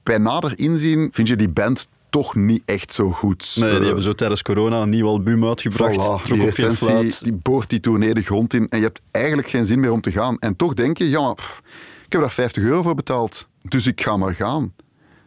Bij 0.02 0.18
nader 0.18 0.58
inzien 0.58 1.08
vind 1.12 1.28
je 1.28 1.36
die 1.36 1.48
band 1.48 1.88
toch 2.14 2.34
niet 2.34 2.62
echt 2.64 2.92
zo 2.92 3.10
goed. 3.10 3.52
nee, 3.58 3.68
die 3.70 3.78
Eh, 3.78 3.84
hebben 3.84 4.02
zo 4.02 4.12
tijdens 4.12 4.42
corona 4.42 4.82
een 4.82 4.88
nieuw 4.88 5.06
album 5.06 5.44
uitgebracht. 5.46 5.94
Voilà, 5.94 5.98
trok 5.98 6.24
die 6.24 6.40
op 6.42 6.50
recensie, 6.54 7.14
die 7.22 7.32
boort 7.32 7.70
die 7.70 7.80
tournee 7.80 8.14
de 8.14 8.22
grond 8.22 8.54
in 8.54 8.68
en 8.68 8.78
je 8.78 8.84
hebt 8.84 9.00
eigenlijk 9.10 9.48
geen 9.48 9.64
zin 9.66 9.80
meer 9.80 9.90
om 9.92 10.00
te 10.00 10.12
gaan. 10.12 10.38
En 10.38 10.56
toch 10.56 10.74
denk 10.74 10.98
je, 10.98 11.08
ja, 11.08 11.20
maar 11.20 11.34
pff, 11.34 11.62
ik 12.06 12.12
heb 12.12 12.20
daar 12.20 12.30
50 12.30 12.62
euro 12.62 12.82
voor 12.82 12.94
betaald, 12.94 13.48
dus 13.62 13.86
ik 13.86 14.00
ga 14.02 14.16
maar 14.16 14.34
gaan. 14.34 14.74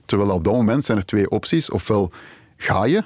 Terwijl 0.06 0.32
op 0.32 0.44
dat 0.44 0.54
moment 0.54 0.86
zijn 0.86 0.98
er 0.98 1.06
twee 1.06 1.30
opties. 1.30 1.72
Ofwel 1.72 2.12
ga 2.58 2.86
je 2.86 3.04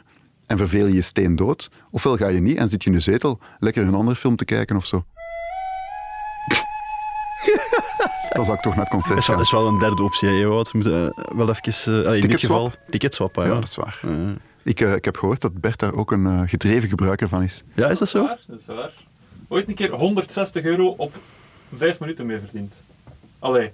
en 0.48 0.58
verveel 0.58 0.88
je 0.88 0.94
je 0.94 1.02
steen 1.02 1.36
dood, 1.36 1.70
ofwel 1.92 2.18
ga 2.18 2.28
je 2.28 2.40
niet 2.42 2.58
en 2.58 2.70
zit 2.70 2.84
je 2.84 2.90
in 2.90 2.96
de 2.96 3.02
zetel 3.02 3.40
lekker 3.60 3.88
een 3.88 3.94
andere 3.96 4.16
film 4.18 4.36
te 4.36 4.46
kijken 4.46 4.76
of 4.76 4.86
zo. 4.86 5.04
Dan 8.34 8.46
zou 8.46 8.58
ik 8.58 8.64
toch 8.64 8.76
naar 8.76 8.84
het 8.84 8.92
Dat 8.92 9.00
concert 9.02 9.18
is, 9.20 9.28
wel, 9.28 9.36
gaan. 9.36 9.46
dat 9.46 9.46
is 9.46 9.52
wel 9.52 9.68
een 9.68 9.80
derde 9.80 10.04
optie, 10.04 10.30
hè, 10.30 10.36
Ewout. 10.36 10.72
We 10.72 10.78
moeten 10.78 11.14
eh, 11.16 11.36
wel 11.38 11.50
even... 11.50 11.94
eh, 11.94 12.00
allee, 12.06 12.06
in 12.06 12.12
dit 12.12 12.22
Ticketswap? 12.22 12.58
geval... 12.66 12.72
Ticketswap, 12.90 13.36
ja. 13.36 13.44
Ja, 13.44 13.54
dat 13.54 13.64
is 13.68 13.76
waar. 13.76 14.00
Ik, 14.64 14.80
eh, 14.82 14.94
ik 14.94 15.06
heb 15.06 15.18
gehoord 15.18 15.42
dat 15.42 15.60
Bert 15.62 15.80
daar 15.80 15.94
ook 15.94 16.12
een 16.12 16.26
eh, 16.26 16.42
gedreven 16.46 16.90
gebruiker 16.90 17.28
van 17.28 17.44
is. 17.44 17.64
Ja, 17.76 17.88
is 17.90 18.00
dat 18.00 18.10
zo? 18.10 18.24
Waar, 18.24 18.40
dat 18.48 18.60
is 18.60 18.66
waar. 18.66 18.92
Ooit 19.48 19.68
een 19.68 19.74
keer 19.76 19.92
160 19.92 20.64
euro 20.64 20.88
op 20.88 21.16
5 21.78 22.00
minuten 22.00 22.26
mee 22.26 22.40
verdiend. 22.40 22.76
Allee, 23.40 23.72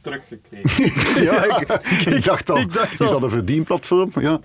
teruggekregen. 0.00 1.24
Ja, 1.24 1.44
ik, 1.60 1.70
ik 2.06 2.24
dacht 2.24 2.50
al, 2.50 2.56
ik 2.58 2.72
dacht 2.72 2.92
is 2.92 2.98
dat 2.98 3.22
een 3.22 3.30
verdienplatform? 3.30 4.10
Ja. 4.20 4.40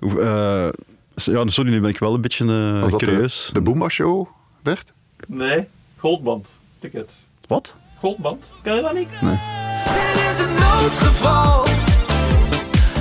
Eh, 0.00 0.68
ja, 1.14 1.48
sorry, 1.48 1.70
nu 1.70 1.80
ben 1.80 1.90
ik 1.90 1.98
wel 1.98 2.14
een 2.14 2.20
beetje 2.20 2.44
uh, 2.44 2.80
Was 2.80 2.90
dat 2.90 3.00
de, 3.00 3.06
curieus. 3.06 3.50
de 3.52 3.60
Boomba 3.60 3.88
Show, 3.88 4.28
Bert? 4.62 4.92
Nee, 5.26 5.66
goldband. 5.96 6.48
Tickets. 6.78 7.14
Wat? 7.46 7.74
Goldband? 8.00 8.52
Ken 8.62 8.74
je 8.74 8.82
dat 8.82 8.94
niet? 8.94 9.20
Nee. 9.20 9.38
Dit 9.84 10.30
is 10.30 10.38
een 10.38 10.54
noodgeval. 10.54 11.64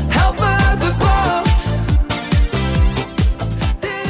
Help 0.07 0.39
me 0.39 0.77
de. 0.79 0.87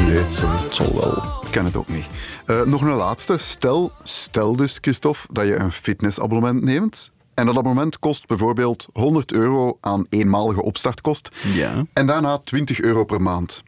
Nee, 0.06 0.24
sorry. 0.32 0.58
Het 0.64 0.76
zal 0.76 0.94
wel. 0.94 1.42
Ik 1.42 1.52
ken 1.52 1.66
het 1.66 1.76
ook 1.76 1.88
niet. 1.88 2.06
Eh, 2.46 2.62
nog 2.62 2.82
een 2.82 2.90
laatste. 2.90 3.38
Stel, 3.38 3.92
stel 4.04 4.56
dus, 4.56 4.78
Christophe, 4.82 5.28
dat 5.32 5.46
je 5.46 5.56
een 5.56 5.72
fitnessabonnement 5.72 6.64
neemt. 6.64 7.12
En 7.34 7.46
dat 7.46 7.58
abonnement 7.58 8.00
kost 8.00 8.28
bijvoorbeeld 8.28 8.88
100 8.94 9.34
euro 9.34 9.78
aan 9.82 10.06
eenmalige 10.10 10.62
opstartkost. 10.62 11.30
Ja. 11.54 11.86
En 11.94 12.08
daarna 12.08 12.38
20 12.38 12.82
euro 12.82 13.04
per 13.04 13.22
maand. 13.22 13.64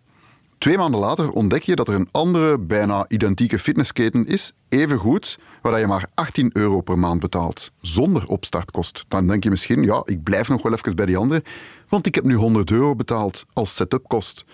Twee 0.61 0.77
maanden 0.77 0.99
later 0.99 1.31
ontdek 1.31 1.63
je 1.63 1.75
dat 1.75 1.87
er 1.87 1.95
een 1.95 2.07
andere, 2.11 2.59
bijna 2.59 3.05
identieke 3.07 3.59
fitnessketen 3.59 4.25
is, 4.25 4.53
even 4.69 4.97
goed, 4.97 5.39
waar 5.61 5.79
je 5.79 5.87
maar 5.87 6.07
18 6.13 6.49
euro 6.53 6.81
per 6.81 6.99
maand 6.99 7.19
betaalt, 7.19 7.71
zonder 7.79 8.27
opstartkost. 8.27 9.05
Dan 9.07 9.27
denk 9.27 9.43
je 9.43 9.49
misschien, 9.49 9.83
ja, 9.83 10.01
ik 10.05 10.23
blijf 10.23 10.49
nog 10.49 10.61
wel 10.61 10.73
even 10.73 10.95
bij 10.95 11.05
die 11.05 11.17
andere, 11.17 11.43
want 11.89 12.05
ik 12.05 12.15
heb 12.15 12.23
nu 12.23 12.35
100 12.35 12.71
euro 12.71 12.95
betaald 12.95 13.45
als 13.53 13.75
setup-kost. 13.75 14.45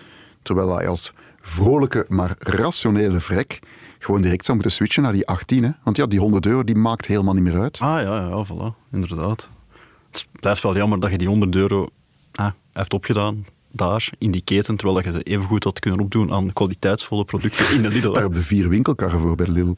Terwijl 0.42 0.76
hij 0.76 0.88
als 0.88 1.12
vrolijke, 1.40 2.04
maar 2.08 2.36
rationele 2.38 3.20
vrek 3.20 3.60
gewoon 3.98 4.22
direct 4.22 4.44
zou 4.44 4.56
moeten 4.56 4.76
switchen 4.76 5.02
naar 5.02 5.12
die 5.12 5.26
18. 5.26 5.64
Hè? 5.64 5.70
Want 5.84 5.96
ja, 5.96 6.06
die 6.06 6.20
100 6.20 6.46
euro 6.46 6.64
die 6.64 6.76
maakt 6.76 7.06
helemaal 7.06 7.34
niet 7.34 7.42
meer 7.42 7.60
uit. 7.60 7.78
Ah 7.80 8.02
ja, 8.02 8.16
ja, 8.16 8.46
voilà, 8.46 8.90
inderdaad. 8.92 9.48
Het 10.10 10.26
blijft 10.40 10.62
wel 10.62 10.76
jammer 10.76 11.00
dat 11.00 11.10
je 11.10 11.18
die 11.18 11.28
100 11.28 11.54
euro 11.54 11.88
ah, 12.34 12.50
hebt 12.72 12.94
opgedaan 12.94 13.44
daar 13.70 14.10
in 14.18 14.30
die 14.30 14.42
keten, 14.44 14.76
terwijl 14.76 15.04
je 15.04 15.10
ze 15.12 15.22
even 15.22 15.44
goed 15.44 15.64
had 15.64 15.78
kunnen 15.78 16.00
opdoen 16.00 16.32
aan 16.32 16.52
kwaliteitsvolle 16.52 17.24
producten 17.24 17.74
in 17.74 17.82
de 17.82 17.88
Lidl. 17.88 18.12
Daar 18.12 18.22
heb 18.22 18.34
je 18.34 18.40
vier 18.40 18.68
winkelkarren 18.68 19.20
voor 19.20 19.34
bij 19.34 19.46
de 19.46 19.52
Lidl. 19.52 19.74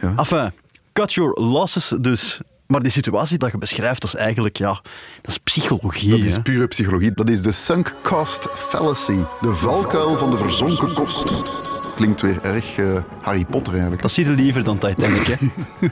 Ja. 0.00 0.12
Enfin, 0.16 0.52
cut 0.92 1.12
your 1.12 1.40
losses 1.40 1.92
dus. 2.00 2.40
Maar 2.66 2.82
die 2.82 2.90
situatie 2.90 3.38
dat 3.38 3.52
je 3.52 3.58
beschrijft, 3.58 4.00
dat 4.00 4.14
is 4.14 4.16
eigenlijk, 4.20 4.56
ja, 4.56 4.80
dat 5.22 5.30
is 5.30 5.38
psychologie. 5.38 6.10
Dat 6.10 6.18
is 6.18 6.38
pure 6.38 6.66
psychologie. 6.66 7.12
Dat 7.12 7.28
is 7.28 7.42
de 7.42 7.52
sunk 7.52 7.94
cost 8.02 8.48
fallacy. 8.54 9.18
De 9.40 9.52
valkuil 9.52 10.18
van 10.18 10.30
de 10.30 10.36
verzonken 10.36 10.94
kost. 10.94 11.24
Klinkt 11.96 12.20
weer 12.20 12.42
erg 12.42 12.78
eh, 12.78 13.02
Harry 13.20 13.44
Potter 13.44 13.72
eigenlijk. 13.72 14.02
Dat 14.02 14.10
zie 14.10 14.24
je 14.24 14.30
liever 14.30 14.64
dan 14.64 14.78
Titanic, 14.78 15.26
hè. 15.26 15.36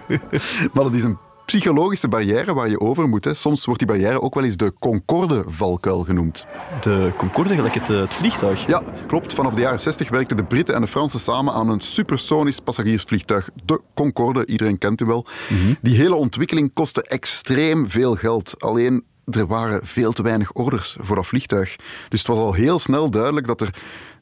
Maar 0.72 0.84
dat 0.84 0.92
is 0.92 1.04
een 1.04 1.18
psychologische 1.44 2.08
barrière 2.08 2.54
waar 2.54 2.68
je 2.68 2.80
over 2.80 3.08
moet. 3.08 3.24
Hè. 3.24 3.34
Soms 3.34 3.64
wordt 3.64 3.78
die 3.78 3.88
barrière 3.88 4.22
ook 4.22 4.34
wel 4.34 4.44
eens 4.44 4.56
de 4.56 4.72
Concorde-valkuil 4.78 6.00
genoemd. 6.00 6.46
De 6.80 7.12
Concorde, 7.16 7.54
gelijk 7.54 7.74
het, 7.74 7.90
eh, 7.90 8.00
het 8.00 8.14
vliegtuig. 8.14 8.66
Ja, 8.66 8.82
klopt. 9.06 9.32
Vanaf 9.32 9.54
de 9.54 9.60
jaren 9.60 9.80
60 9.80 10.08
werkten 10.08 10.36
de 10.36 10.44
Britten 10.44 10.74
en 10.74 10.80
de 10.80 10.86
Fransen 10.86 11.20
samen 11.20 11.54
aan 11.54 11.68
een 11.68 11.80
supersonisch 11.80 12.60
passagiersvliegtuig, 12.60 13.48
de 13.64 13.80
Concorde. 13.94 14.46
Iedereen 14.46 14.78
kent 14.78 15.00
u 15.00 15.04
wel. 15.04 15.26
Die 15.80 15.96
hele 15.96 16.14
ontwikkeling 16.14 16.72
kostte 16.72 17.02
extreem 17.02 17.90
veel 17.90 18.14
geld. 18.14 18.54
Alleen 18.58 19.04
er 19.30 19.46
waren 19.46 19.86
veel 19.86 20.12
te 20.12 20.22
weinig 20.22 20.52
orders 20.52 20.96
voor 21.00 21.16
dat 21.16 21.26
vliegtuig. 21.26 21.76
Dus 22.08 22.18
het 22.18 22.28
was 22.28 22.38
al 22.38 22.52
heel 22.52 22.78
snel 22.78 23.10
duidelijk 23.10 23.46
dat 23.46 23.60
er 23.60 23.74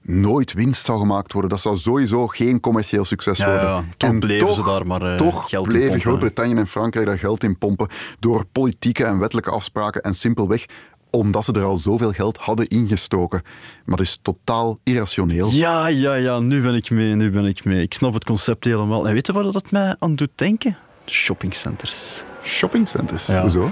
nooit 0.02 0.52
winst 0.52 0.84
zou 0.84 0.98
gemaakt 0.98 1.32
worden. 1.32 1.50
Dat 1.50 1.60
zou 1.60 1.76
sowieso 1.76 2.26
geen 2.26 2.60
commercieel 2.60 3.04
succes 3.04 3.38
Ja, 3.38 3.46
worden. 3.46 3.64
ja, 3.68 3.84
toch 3.96 4.10
En 4.10 4.18
bleven 4.18 4.46
toch, 4.46 4.56
ze 4.56 4.62
daar 4.62 4.86
maar, 4.86 5.02
eh, 5.02 5.14
toch 5.16 5.48
geld 5.48 5.64
in 5.66 5.68
bleven 5.72 5.88
pompen, 5.88 6.00
Groot-Brittannië 6.10 6.54
en 6.54 6.66
Frankrijk 6.66 7.06
daar 7.06 7.18
geld 7.18 7.44
in 7.44 7.58
pompen 7.58 7.88
door 8.20 8.44
politieke 8.52 9.04
en 9.04 9.18
wettelijke 9.18 9.50
afspraken 9.50 10.02
en 10.02 10.14
simpelweg 10.14 10.64
omdat 11.10 11.44
ze 11.44 11.52
er 11.52 11.62
al 11.62 11.76
zoveel 11.76 12.12
geld 12.12 12.36
hadden 12.36 12.66
ingestoken. 12.66 13.42
Maar 13.84 13.96
dat 13.96 14.06
is 14.06 14.18
totaal 14.22 14.78
irrationeel. 14.82 15.50
Ja, 15.50 15.86
ja, 15.86 16.14
ja, 16.14 16.38
nu 16.38 16.62
ben 16.62 16.74
ik 16.74 16.90
mee, 16.90 17.14
nu 17.14 17.30
ben 17.30 17.44
ik 17.44 17.64
mee. 17.64 17.82
Ik 17.82 17.94
snap 17.94 18.14
het 18.14 18.24
concept 18.24 18.64
helemaal. 18.64 19.06
En 19.06 19.12
weet 19.12 19.26
je 19.26 19.32
waar 19.32 19.42
dat 19.52 19.70
mij 19.70 19.96
aan 19.98 20.14
doet 20.16 20.30
denken? 20.34 20.76
Shoppingcenters. 21.06 22.22
Shoppingcenters, 22.44 23.26
Ja. 23.26 23.40
hoezo? 23.42 23.70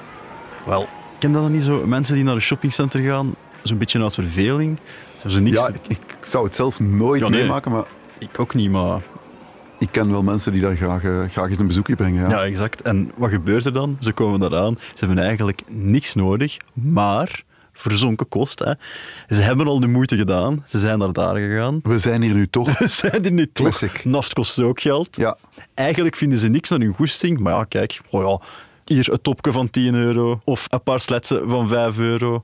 Wel, 0.66 0.88
ken 1.18 1.32
dat 1.32 1.42
dan 1.42 1.52
niet 1.52 1.62
zo? 1.62 1.87
Mensen 1.87 2.14
die 2.14 2.25
naar 2.25 2.34
een 2.34 2.40
shoppingcenter 2.40 3.00
gaan, 3.00 3.34
zo'n 3.62 3.78
beetje 3.78 4.02
uit 4.02 4.14
verveling. 4.14 4.78
Niks... 5.24 5.58
Ja, 5.58 5.68
ik, 5.68 5.80
ik 5.88 6.00
zou 6.20 6.44
het 6.44 6.54
zelf 6.54 6.80
nooit 6.80 7.20
Ja, 7.20 7.28
nee. 7.28 7.40
meemaken, 7.40 7.72
maar 7.72 7.84
Ik 8.18 8.38
ook 8.40 8.54
niet, 8.54 8.70
maar... 8.70 9.00
ik 9.78 9.88
ken 9.90 10.10
wel 10.10 10.22
mensen 10.22 10.52
die 10.52 10.60
daar 10.60 10.76
graag, 10.76 11.04
eh, 11.04 11.22
graag 11.28 11.48
eens 11.48 11.58
een 11.58 11.66
bezoekje 11.66 11.94
brengen. 11.94 12.22
Ja. 12.22 12.36
Ja, 12.36 12.44
exact. 12.44 12.82
En 12.82 13.12
wat 13.16 13.30
gebeurt 13.30 13.64
er 13.64 13.72
dan? 13.72 13.96
Ze 14.00 14.12
komen 14.12 14.40
daaraan, 14.40 14.78
ze 14.94 15.04
hebben 15.04 15.24
eigenlijk 15.24 15.62
niks 15.68 16.14
nodig, 16.14 16.56
maar 16.72 17.42
verzonken 17.72 18.28
kost. 18.28 18.58
Hè. 18.58 18.72
Ze 19.36 19.42
hebben 19.42 19.66
al 19.66 19.80
de 19.80 19.86
moeite 19.86 20.16
gedaan, 20.16 20.64
ze 20.66 20.78
zijn 20.78 20.98
naar 20.98 21.12
daar 21.12 21.36
gegaan. 21.36 21.80
We 21.82 21.98
zijn 21.98 22.22
hier 22.22 22.34
nu 22.34 22.46
toch. 22.48 22.76
Ze 22.78 22.88
zijn 22.88 23.24
er 23.24 23.32
niet 23.32 23.54
toch. 23.54 23.66
Classic. 23.66 24.04
Naft 24.04 24.32
kost 24.32 24.60
ook 24.60 24.80
geld. 24.80 25.16
Ja. 25.16 25.36
Eigenlijk 25.74 26.16
vinden 26.16 26.38
ze 26.38 26.48
niks 26.48 26.72
aan 26.72 26.80
hun 26.80 26.94
goesting, 26.94 27.38
maar 27.38 27.52
ja, 27.52 27.64
kijk, 27.64 28.00
oh 28.10 28.22
ja, 28.22 28.46
hier 28.94 29.12
een 29.12 29.22
topje 29.22 29.52
van 29.52 29.70
10 29.70 29.94
euro 29.94 30.40
of 30.44 30.66
een 30.68 30.82
paar 30.82 31.00
sletsen 31.00 31.48
van 31.48 31.68
5 31.68 31.98
euro. 31.98 32.42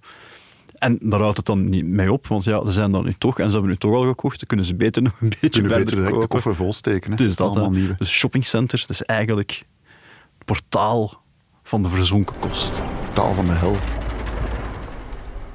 En 0.79 0.99
daar 1.01 1.21
houdt 1.21 1.37
het 1.37 1.47
dan 1.47 1.69
niet 1.69 1.85
mee 1.85 2.13
op, 2.13 2.27
want 2.27 2.45
ja, 2.45 2.65
ze 2.65 2.73
zijn 2.73 2.93
dan 2.93 3.05
nu 3.05 3.15
toch 3.19 3.39
en 3.39 3.47
ze 3.47 3.53
hebben 3.53 3.71
nu 3.71 3.77
toch 3.77 3.95
al 3.95 4.03
gekocht, 4.03 4.39
dan 4.39 4.49
kunnen 4.49 4.67
ze 4.67 4.75
beter 4.75 5.03
nog 5.03 5.13
een 5.21 5.29
beetje 5.29 5.49
Kunnen 5.49 5.71
verder 5.71 5.97
beter 5.97 6.21
de 6.21 6.27
koffer 6.27 6.55
volsteken. 6.55 7.11
Hè. 7.11 7.17
Het 7.17 7.27
is 7.27 7.37
dat, 7.37 7.49
Allemaal 7.49 7.73
hè. 7.73 7.79
nieuwe. 7.79 7.95
Dus 7.99 8.11
shoppingcenter, 8.11 8.81
dat 8.81 8.91
is 8.91 9.03
eigenlijk 9.03 9.65
het 10.39 10.45
portaal 10.45 11.23
van 11.63 11.83
de 11.83 11.89
verzonken 11.89 12.39
kost. 12.39 12.83
Taal 13.13 13.35
van 13.35 13.45
de 13.45 13.53
hel. 13.53 13.77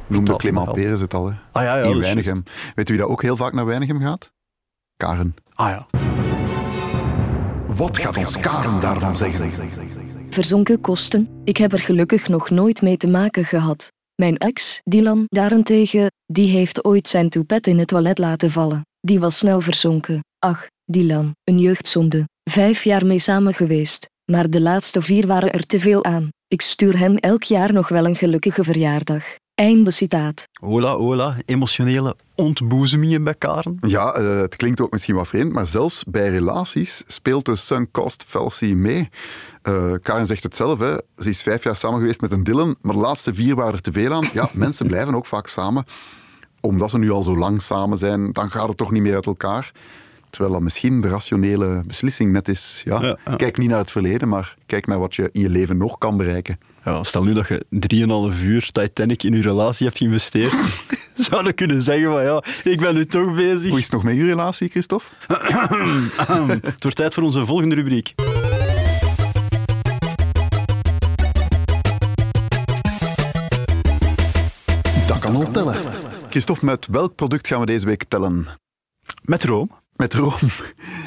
Noemde 0.08 0.36
hel. 0.38 0.74
Peres 0.74 1.00
het 1.00 1.14
al, 1.14 1.26
hè. 1.26 1.34
Ah 1.52 1.64
ja, 1.64 1.76
ja. 1.76 1.84
in 1.84 1.92
is 1.92 2.00
Weinigem. 2.00 2.44
Weet 2.76 2.90
u 2.90 2.94
wie 2.94 3.02
dat 3.02 3.12
ook 3.12 3.22
heel 3.22 3.36
vaak 3.36 3.54
naar 3.54 3.66
Weinigem 3.66 4.02
gaat? 4.02 4.34
Karen. 4.98 5.36
Ah 5.54 5.70
ja. 5.70 5.88
Wat 7.76 7.98
gaat 7.98 8.18
ons 8.18 8.40
Karen 8.40 8.82
daarvan 8.82 9.16
zeggen? 9.16 9.52
Verzonken 10.30 10.82
kosten, 10.82 11.42
ik 11.44 11.58
heb 11.58 11.74
er 11.74 11.80
gelukkig 11.80 12.28
nog 12.28 12.50
nooit 12.50 12.82
mee 12.82 12.98
te 12.98 13.08
maken 13.08 13.46
gehad. 13.46 13.91
Mijn 14.22 14.38
ex, 14.38 14.80
Dylan, 14.84 15.24
daarentegen, 15.28 16.12
die 16.26 16.48
heeft 16.48 16.86
ooit 16.86 17.08
zijn 17.08 17.30
toepet 17.30 17.68
in 17.68 17.80
het 17.80 17.88
toilet 17.88 18.18
laten 18.18 18.52
vallen. 18.52 18.82
Die 19.00 19.20
was 19.20 19.38
snel 19.38 19.62
verzonken. 19.62 20.20
Ach, 20.40 20.68
Dylan, 20.86 21.36
een 21.44 21.60
jeugdzonde. 21.60 22.28
Vijf 22.50 22.84
jaar 22.84 23.06
mee 23.06 23.20
samen 23.20 23.54
geweest, 23.54 24.10
maar 24.32 24.50
de 24.50 24.62
laatste 24.62 25.02
vier 25.02 25.28
waren 25.28 25.54
er 25.54 25.66
te 25.66 25.80
veel 25.80 26.04
aan. 26.04 26.30
Ik 26.48 26.62
stuur 26.62 26.98
hem 27.00 27.18
elk 27.18 27.44
jaar 27.44 27.74
nog 27.74 27.88
wel 27.88 28.06
een 28.06 28.16
gelukkige 28.16 28.64
verjaardag. 28.64 29.24
Einde 29.54 29.92
citaat. 29.92 30.44
Hola, 30.60 30.96
hola. 30.96 31.38
Emotionele 31.46 32.16
ontboezemingen 32.42 33.24
bij 33.24 33.36
Karen. 33.36 33.78
Ja, 33.88 34.14
eh, 34.14 34.38
het 34.38 34.56
klinkt 34.56 34.82
ook 34.82 34.92
misschien 34.92 35.16
wat 35.16 35.28
vreemd, 35.28 35.54
maar 35.54 35.66
zelfs 35.66 36.04
bij 36.08 36.30
relaties 36.30 37.04
speelt 37.08 37.46
de 37.46 37.56
sunk 37.56 37.92
cost 37.92 38.24
fallacy 38.28 38.74
mee. 38.74 39.10
Eh, 39.62 39.92
Karen 40.02 40.26
zegt 40.26 40.44
het 40.44 40.56
zelf, 40.56 40.80
hè. 40.80 40.96
ze 41.18 41.30
is 41.30 41.42
vijf 41.44 41.64
jaar 41.64 41.78
samen 41.78 42.00
geweest 42.00 42.22
met 42.22 42.32
een 42.32 42.44
Dylan, 42.44 42.76
maar 42.82 42.94
de 42.94 43.02
laatste 43.02 43.34
vier 43.34 43.56
waren 43.56 43.74
er 43.74 43.82
te 43.82 43.92
veel 43.92 44.14
aan. 44.14 44.30
Ja, 44.34 44.50
mensen 44.66 44.88
blijven 44.88 45.16
ook 45.16 45.26
vaak 45.26 45.48
samen, 45.48 45.86
omdat 46.60 46.90
ze 46.90 46.98
nu 46.98 47.12
al 47.12 47.24
zo 47.24 47.38
lang 47.38 47.62
samen 47.62 47.98
zijn, 47.98 48.32
dan 48.32 48.52
gaat 48.52 48.68
het 48.68 48.78
toch 48.78 48.92
niet 48.92 49.02
meer 49.02 49.16
uit 49.16 49.26
elkaar. 49.26 49.72
Terwijl 50.30 50.54
dat 50.54 50.64
misschien 50.64 51.02
de 51.02 51.10
rationele 51.10 51.82
beslissing 51.86 52.32
net 52.32 52.48
is. 52.48 52.82
Ja, 52.86 53.02
Ja, 53.02 53.18
ja. 53.26 53.36
Kijk 53.36 53.58
niet 53.58 53.70
naar 53.70 53.78
het 53.78 53.92
verleden, 53.92 54.28
maar 54.28 54.56
kijk 54.66 54.88
naar 54.88 55.00
wat 55.00 55.16
je 55.16 55.30
in 55.32 55.42
je 55.42 55.50
leven 55.50 55.78
nog 55.78 55.98
kan 55.98 56.18
bereiken. 56.18 56.60
Ja, 56.86 57.04
stel 57.04 57.24
nu 57.24 57.34
dat 57.34 57.48
je 57.48 57.66
3,5 58.34 58.44
uur 58.44 58.70
Titanic 58.72 59.24
in 59.24 59.34
je 59.34 59.42
relatie 59.42 59.86
hebt 59.86 59.98
geïnvesteerd. 59.98 60.74
Zou 61.30 61.46
je 61.46 61.54
kunnen 61.54 61.82
zeggen 61.82 62.12
van 62.12 62.24
ja, 62.24 62.44
ik 62.64 62.80
ben 62.80 62.94
nu 62.94 63.06
toch 63.06 63.36
bezig. 63.36 63.70
Hoe 63.70 63.78
is 63.78 63.84
het 63.84 63.94
nog 63.94 64.04
met 64.04 64.16
uw 64.16 64.26
relatie, 64.26 64.70
Christophe? 64.70 65.06
Het 66.62 66.84
wordt 66.84 66.96
tijd 66.96 67.14
voor 67.14 67.24
onze 67.24 67.46
volgende 67.46 67.76
rubriek. 67.76 68.14
Dat 75.08 75.20
kan 75.20 75.36
al 75.36 75.52
tellen. 75.52 75.76
Christophe, 76.30 76.66
met 76.66 76.88
welk 76.92 77.16
product 77.16 77.48
gaan 77.48 77.60
we 77.60 77.66
deze 77.66 77.86
week 77.86 78.04
tellen? 78.04 78.48
Met 79.24 79.44
room. 79.44 79.72
Met 79.96 80.14
room. 80.14 80.34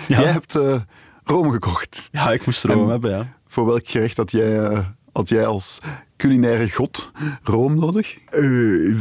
Ja. 0.08 0.20
Jij 0.20 0.32
hebt 0.32 0.54
eh 0.54 0.80
room 1.24 1.50
gekocht. 1.50 2.08
Ja, 2.12 2.32
ik 2.32 2.46
moest 2.46 2.64
room 2.64 2.82
En- 2.84 2.88
hebben, 2.88 3.10
ja. 3.10 3.32
Voor 3.46 3.66
welk 3.66 3.88
gerecht 3.88 4.16
had 4.16 4.30
jij, 4.30 4.58
eh, 4.68 4.78
had 5.14 5.28
jij 5.28 5.46
als 5.46 5.80
culinaire 6.16 6.70
god 6.70 7.10
room 7.42 7.74
nodig? 7.76 8.16
Uh, 8.32 9.00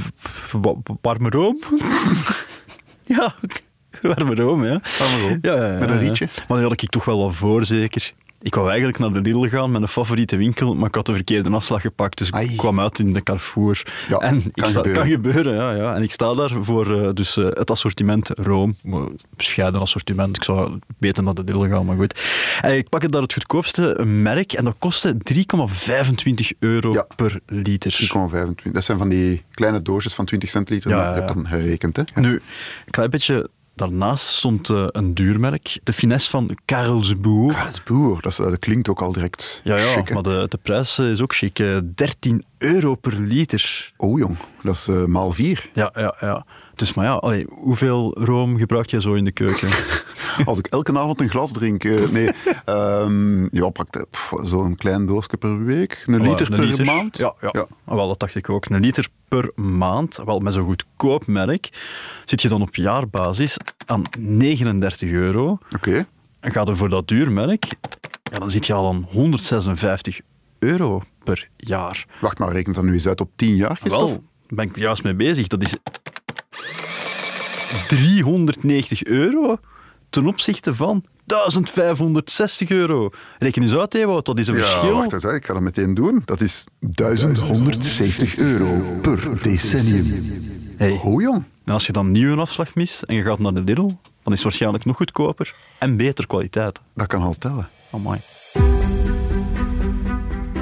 warme 1.02 1.30
room? 1.30 1.60
ja, 3.16 3.36
warme 4.02 4.36
room, 4.36 4.66
ja. 4.66 4.82
Warme 5.00 5.28
room. 5.28 5.40
Ja, 5.42 5.56
ja, 5.56 5.74
ja, 5.74 5.80
Met 5.80 5.90
een 5.90 6.00
rietje? 6.00 6.28
Maar 6.48 6.58
die 6.58 6.68
had 6.68 6.82
ik 6.82 6.90
toch 6.90 7.06
wel 7.06 7.18
wat 7.18 7.36
voor, 7.36 7.66
zeker. 7.66 8.14
Ik 8.44 8.56
wou 8.56 8.68
eigenlijk 8.68 8.98
naar 9.00 9.12
de 9.12 9.22
Lidl 9.22 9.48
gaan, 9.48 9.72
mijn 9.72 9.88
favoriete 9.88 10.36
winkel, 10.36 10.76
maar 10.76 10.88
ik 10.88 10.96
had 10.96 11.06
de 11.06 11.14
verkeerde 11.14 11.50
afslag 11.50 11.82
gepakt, 11.82 12.18
dus 12.18 12.32
Ai. 12.32 12.50
ik 12.50 12.58
kwam 12.58 12.80
uit 12.80 13.00
in 13.00 13.14
de 13.14 13.24
Carrefour. 13.24 13.84
Ja, 14.10 14.18
en 14.18 14.38
ik 14.46 14.54
kan 14.54 14.68
sta, 14.68 14.78
gebeuren. 14.78 15.02
kan 15.02 15.12
gebeuren, 15.12 15.56
ja, 15.56 15.72
ja. 15.72 15.96
En 15.96 16.02
ik 16.02 16.12
sta 16.12 16.34
daar 16.34 16.52
voor 16.62 17.02
eh, 17.02 17.10
dus, 17.14 17.38
eh, 17.38 17.46
het 17.50 17.72
assortiment 17.72 18.30
Room. 18.30 18.76
Bescheiden 19.36 19.82
assortiment, 19.82 20.36
ik 20.36 20.44
zou 20.44 20.80
beter 20.98 21.24
naar 21.24 21.34
de 21.34 21.44
Lidl 21.44 21.64
gaan, 21.70 21.86
maar 21.86 21.96
goed. 21.96 22.22
En 22.62 22.78
ik 22.78 22.90
pakte 22.90 23.10
daar 23.10 23.22
het 23.22 23.34
goedkoopste 23.34 24.04
merk 24.06 24.54
en 24.54 24.64
dat 24.64 24.76
kostte 24.80 25.18
3,25 25.24 26.52
euro 26.60 26.94
Ja. 26.94 27.08
per 27.16 27.40
liter. 27.46 27.92
3,25. 27.92 28.72
Dat 28.72 28.84
zijn 28.84 28.98
van 28.98 29.10
die 29.10 29.44
kleine 29.52 29.82
doosjes 29.82 30.14
van 30.14 30.26
20 30.26 30.50
centiliter. 30.50 30.90
Ja, 30.90 30.96
maar 30.96 31.06
ja, 31.06 31.12
Je 31.14 31.18
hebt 31.22 31.34
ja. 31.34 31.42
dan 31.42 31.48
gerekend, 31.48 31.96
hè? 31.98 32.04
Nu, 32.22 32.34
een 32.34 32.92
klein 32.92 33.10
beetje 33.10 33.50
daarnaast 33.90 34.26
stond 34.28 34.70
eh, 34.70 34.86
een 34.88 35.14
duurmerk. 35.14 35.80
De 35.84 35.94
finesse 35.94 36.30
van 36.30 36.58
Karelsboer. 36.66 37.54
Dat 37.54 37.70
is 37.70 37.84
boer. 37.84 38.22
Dat, 38.22 38.32
is- 38.32 38.38
dat 38.38 38.60
klinkt 38.60 38.90
ook 38.90 39.02
al 39.02 39.12
direct 39.12 39.62
Ja, 39.64 39.78
ja 39.78 40.04
maar 40.14 40.24
de, 40.24 40.46
de 40.50 40.58
prijs 40.64 40.98
eh, 40.98 41.12
is 41.12 41.22
ook 41.22 41.36
chic. 41.36 41.60
eh, 41.60 41.78
13 41.96 42.46
euro 42.58 42.96
per 42.96 43.14
liter. 43.20 43.92
Oh 43.98 44.20
jong, 44.20 44.38
dat 44.62 44.76
is 44.76 44.88
eh, 44.88 45.04
maal 45.06 45.32
vier. 45.32 45.70
Ja, 45.74 45.92
ja, 45.96 46.16
ja. 46.20 46.46
Dus 46.76 46.94
maar 46.94 47.06
ja, 47.06 47.12
allee, 47.14 47.46
hoeveel 47.50 48.16
room 48.20 48.58
gebruik 48.58 48.90
jij 48.90 49.00
zo 49.00 49.14
in 49.14 49.26
de 49.26 49.32
keuken? 49.32 49.70
Als 50.46 50.58
ik 50.60 50.68
elke 50.68 50.98
avond 50.98 51.22
een 51.22 51.30
glas 51.30 51.52
drink, 51.52 51.84
eh, 51.84 52.10
nee, 52.10 52.30
ehm, 52.66 53.56
ja, 53.56 53.70
pff, 53.70 54.34
zo'n 54.44 54.76
klein 54.76 55.06
doosje 55.06 55.38
per 55.38 55.64
week, 55.66 56.04
een 56.06 56.20
Voilà, 56.20 56.24
liter 56.24 56.52
een 56.52 56.58
per 56.58 56.66
liter. 56.66 56.86
maand. 56.86 57.18
Ja, 57.18 57.34
ja. 57.42 57.50
Ja. 57.52 57.66
Ah, 57.86 57.96
Wel, 57.96 58.08
dat 58.08 58.20
dacht 58.20 58.36
ik 58.36 58.50
ook. 58.50 58.66
Een 58.66 58.80
liter 58.82 59.08
per 59.28 59.52
maand, 59.56 60.20
wel 60.26 60.40
met 60.40 60.54
zo'n 60.54 60.66
goedkoop 60.66 61.28
merk, 61.28 61.70
zit 62.26 62.42
je 62.42 62.48
dan 62.50 62.62
op 62.62 62.76
jaarbasis 62.76 63.58
aan 63.86 64.02
39 64.20 65.12
euro. 65.12 65.58
Oké. 65.76 66.06
En 66.40 66.52
ga 66.52 66.62
je 66.66 66.76
voor 66.76 66.90
dat 66.90 67.08
duur 67.08 67.32
merk, 67.32 67.66
ja, 68.32 68.40
dan 68.40 68.52
zit 68.52 68.66
je 68.66 68.74
al 68.74 68.88
aan 68.90 69.08
156 69.12 70.20
euro 70.60 71.02
per 71.24 71.48
jaar. 71.58 72.06
Wacht 72.22 72.38
maar, 72.40 72.52
rekent 72.52 72.76
dat 72.76 72.84
nu 72.84 72.94
eens 72.94 73.08
uit 73.08 73.22
op 73.22 73.30
10 73.36 73.56
jaar, 73.56 73.76
Christophe? 73.76 74.06
Wel, 74.06 74.24
daar 74.48 74.56
ben 74.66 74.66
ik 74.66 74.78
juist 74.78 75.04
mee 75.04 75.14
bezig. 75.14 75.48
Dat 75.48 75.62
is 75.62 75.76
390 77.88 79.04
euro 79.04 79.58
ten 80.14 80.28
opzichte 80.28 80.76
van 80.76 81.04
1560 81.26 82.70
euro. 82.70 83.10
Reken 83.40 83.62
eens 83.62 83.76
uit, 83.76 83.94
Ewout, 83.96 84.26
dat 84.26 84.40
is 84.40 84.48
een 84.48 84.56
Ja, 84.56 84.62
verschil. 84.64 84.96
wacht 84.96 85.14
even, 85.14 85.34
ik 85.34 85.46
ga 85.46 85.54
dat 85.54 85.62
meteen 85.62 85.94
doen. 85.94 86.22
Dat 86.26 86.42
is 86.42 86.64
1170 86.80 88.38
euro 88.38 88.98
per 89.02 89.42
decennium. 89.42 90.32
Hey. 90.78 91.00
Oh 91.04 91.22
jong. 91.22 91.44
En 91.66 91.74
als 91.74 91.86
je 91.86 91.92
dan 91.92 92.12
nieuw 92.12 92.32
een 92.32 92.40
afslag 92.40 92.76
mist 92.76 93.02
en 93.02 93.16
je 93.16 93.22
gaat 93.22 93.40
naar 93.40 93.54
de 93.54 93.62
Lidl, 93.62 93.82
dan 93.82 93.92
is 94.24 94.34
het 94.34 94.44
waarschijnlijk 94.44 94.86
nog 94.86 94.96
goedkoper 94.96 95.56
en 95.80 95.98
beter 95.98 96.28
kwaliteit. 96.28 96.80
Dat 96.96 97.08
kan 97.08 97.22
al 97.22 97.34
tellen. 97.40 97.68
Amai. 97.92 98.20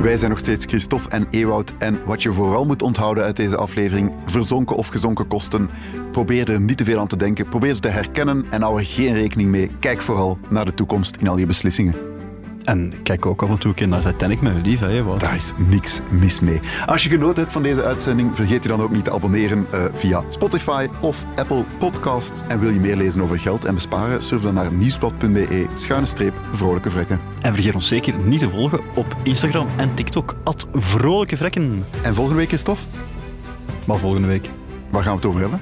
Wij 0.02 0.18
zijn 0.18 0.30
nog 0.30 0.40
steeds 0.40 0.66
Christophe 0.66 1.10
en 1.10 1.28
Ewout. 1.30 1.74
En 1.78 2.00
wat 2.06 2.22
je 2.24 2.32
vooral 2.32 2.66
moet 2.66 2.82
onthouden 2.82 3.24
uit 3.24 3.36
deze 3.36 3.58
aflevering: 3.58 4.12
verzonken 4.26 4.76
of 4.76 4.88
gezonken 4.88 5.28
kosten. 5.28 5.70
Probeer 6.12 6.50
er 6.52 6.62
niet 6.62 6.78
te 6.78 6.84
veel 6.84 7.00
aan 7.00 7.08
te 7.08 7.18
denken. 7.18 7.50
Probeer 7.50 7.74
ze 7.74 7.80
te 7.80 7.88
herkennen 7.88 8.46
en 8.50 8.62
hou 8.62 8.80
er 8.80 8.86
geen 8.86 9.14
rekening 9.14 9.50
mee. 9.50 9.72
Kijk 9.80 10.02
vooral 10.02 10.38
naar 10.50 10.66
de 10.66 10.74
toekomst 10.74 11.16
in 11.16 11.28
al 11.28 11.38
je 11.38 11.46
beslissingen. 11.46 12.11
En 12.64 12.94
kijk 13.04 13.26
ook 13.26 13.42
af 13.42 13.50
en 13.50 13.58
toe 13.58 13.70
een 13.70 13.76
keer 13.76 13.88
naar 13.88 14.02
Titanic 14.02 14.42
met 14.42 14.66
lief, 14.66 14.80
hè. 14.80 15.18
Daar 15.18 15.36
is 15.36 15.52
niks 15.58 16.02
mis 16.10 16.40
mee. 16.40 16.60
Als 16.86 17.04
je 17.04 17.10
genoten 17.10 17.40
hebt 17.42 17.52
van 17.52 17.64
deze 17.64 17.84
uitzending, 17.84 18.36
vergeet 18.36 18.64
je 18.64 18.70
dan 18.70 18.82
ook 18.82 18.92
niet 18.92 19.04
te 19.04 19.12
abonneren 19.12 19.68
eh, 19.72 19.80
via 19.94 20.24
Spotify 20.30 20.88
of 21.02 21.26
Apple 21.36 21.64
Podcasts. 21.80 22.42
En 22.48 22.60
wil 22.60 22.70
je 22.70 22.80
meer 22.80 22.96
lezen 22.96 23.22
over 23.22 23.40
geld 23.40 23.66
en 23.66 23.74
besparen, 23.74 24.24
surf 24.24 24.42
dan 24.42 24.54
naar 24.54 24.74
nieuwsblad.be 24.74 25.66
schuine 25.74 26.06
streep 26.06 26.34
vrolijke 26.54 26.90
vrekken. 26.90 27.20
En 27.42 27.54
vergeet 27.54 27.76
ons 27.76 27.88
zeker 27.88 28.18
niet 28.18 28.40
te 28.40 28.50
volgen 28.50 28.80
op 28.96 29.16
Instagram 29.24 29.68
en 29.78 29.94
TikTok. 29.94 30.36
At 30.44 30.68
Vrolijke 30.74 31.38
Vrekken. 31.38 31.86
En 32.02 32.14
volgende 32.14 32.40
week, 32.40 32.48
Christophe, 32.48 32.82
Maar 33.86 33.98
volgende 33.98 34.28
week. 34.28 34.50
waar 34.90 35.04
gaan 35.04 35.12
we 35.12 35.18
het 35.18 35.28
over 35.28 35.42
hebben? 35.42 35.62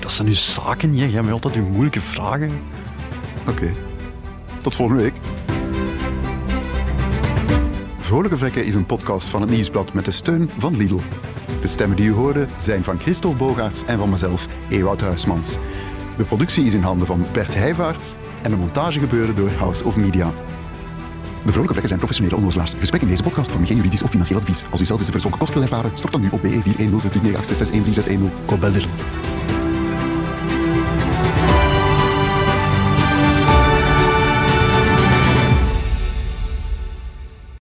Dat 0.00 0.12
zijn 0.12 0.28
nu 0.28 0.34
zaken, 0.34 0.96
jij 0.96 1.08
hebt 1.08 1.30
altijd 1.30 1.54
uw 1.54 1.68
moeilijke 1.68 2.00
vragen. 2.00 2.50
Oké. 3.48 3.70
Tot 4.62 4.74
volgende 4.74 5.02
week. 5.02 5.14
Vrolijke 8.06 8.36
Vrekken 8.36 8.64
is 8.64 8.74
een 8.74 8.86
podcast 8.86 9.28
van 9.28 9.40
het 9.40 9.50
Nieuwsblad 9.50 9.92
met 9.92 10.04
de 10.04 10.10
steun 10.10 10.50
van 10.58 10.76
Lidl. 10.76 11.00
De 11.60 11.66
stemmen 11.66 11.96
die 11.96 12.06
u 12.06 12.12
hoorde 12.12 12.46
zijn 12.56 12.84
van 12.84 13.00
Christophe 13.00 13.38
Bogaerts 13.38 13.84
en 13.84 13.98
van 13.98 14.10
mezelf, 14.10 14.46
Ewout 14.68 15.00
Huismans. 15.00 15.56
De 16.16 16.24
productie 16.24 16.64
is 16.64 16.74
in 16.74 16.82
handen 16.82 17.06
van 17.06 17.26
Bert 17.32 17.54
Heijvaart 17.54 18.16
en 18.42 18.50
de 18.50 18.56
montage 18.56 18.98
gebeurde 18.98 19.34
door 19.34 19.50
House 19.50 19.84
of 19.84 19.96
Media. 19.96 20.32
De 21.44 21.52
Vrolijke 21.52 21.62
Vrekken 21.62 21.88
zijn 21.88 21.98
professionele 21.98 22.36
onnozelaars. 22.36 22.74
Gesprekken 22.78 23.08
in 23.08 23.14
deze 23.14 23.28
podcast 23.28 23.50
vormen 23.50 23.66
geen 23.66 23.76
juridisch 23.76 24.02
of 24.02 24.10
financieel 24.10 24.38
advies. 24.38 24.64
Als 24.70 24.80
u 24.80 24.84
zelf 24.84 25.00
een 25.00 25.06
verzonken 25.06 25.40
kost 25.40 25.52
wil 25.52 25.62
ervaren, 25.62 25.90
stort 25.94 26.12
dan 26.12 26.20
nu 26.20 26.28
op 26.30 26.42
BE 26.42 26.60
410 26.62 27.44
639 27.44 28.30
Kom 28.44 28.60
bij 28.60 28.70
Lidl. 28.70 28.88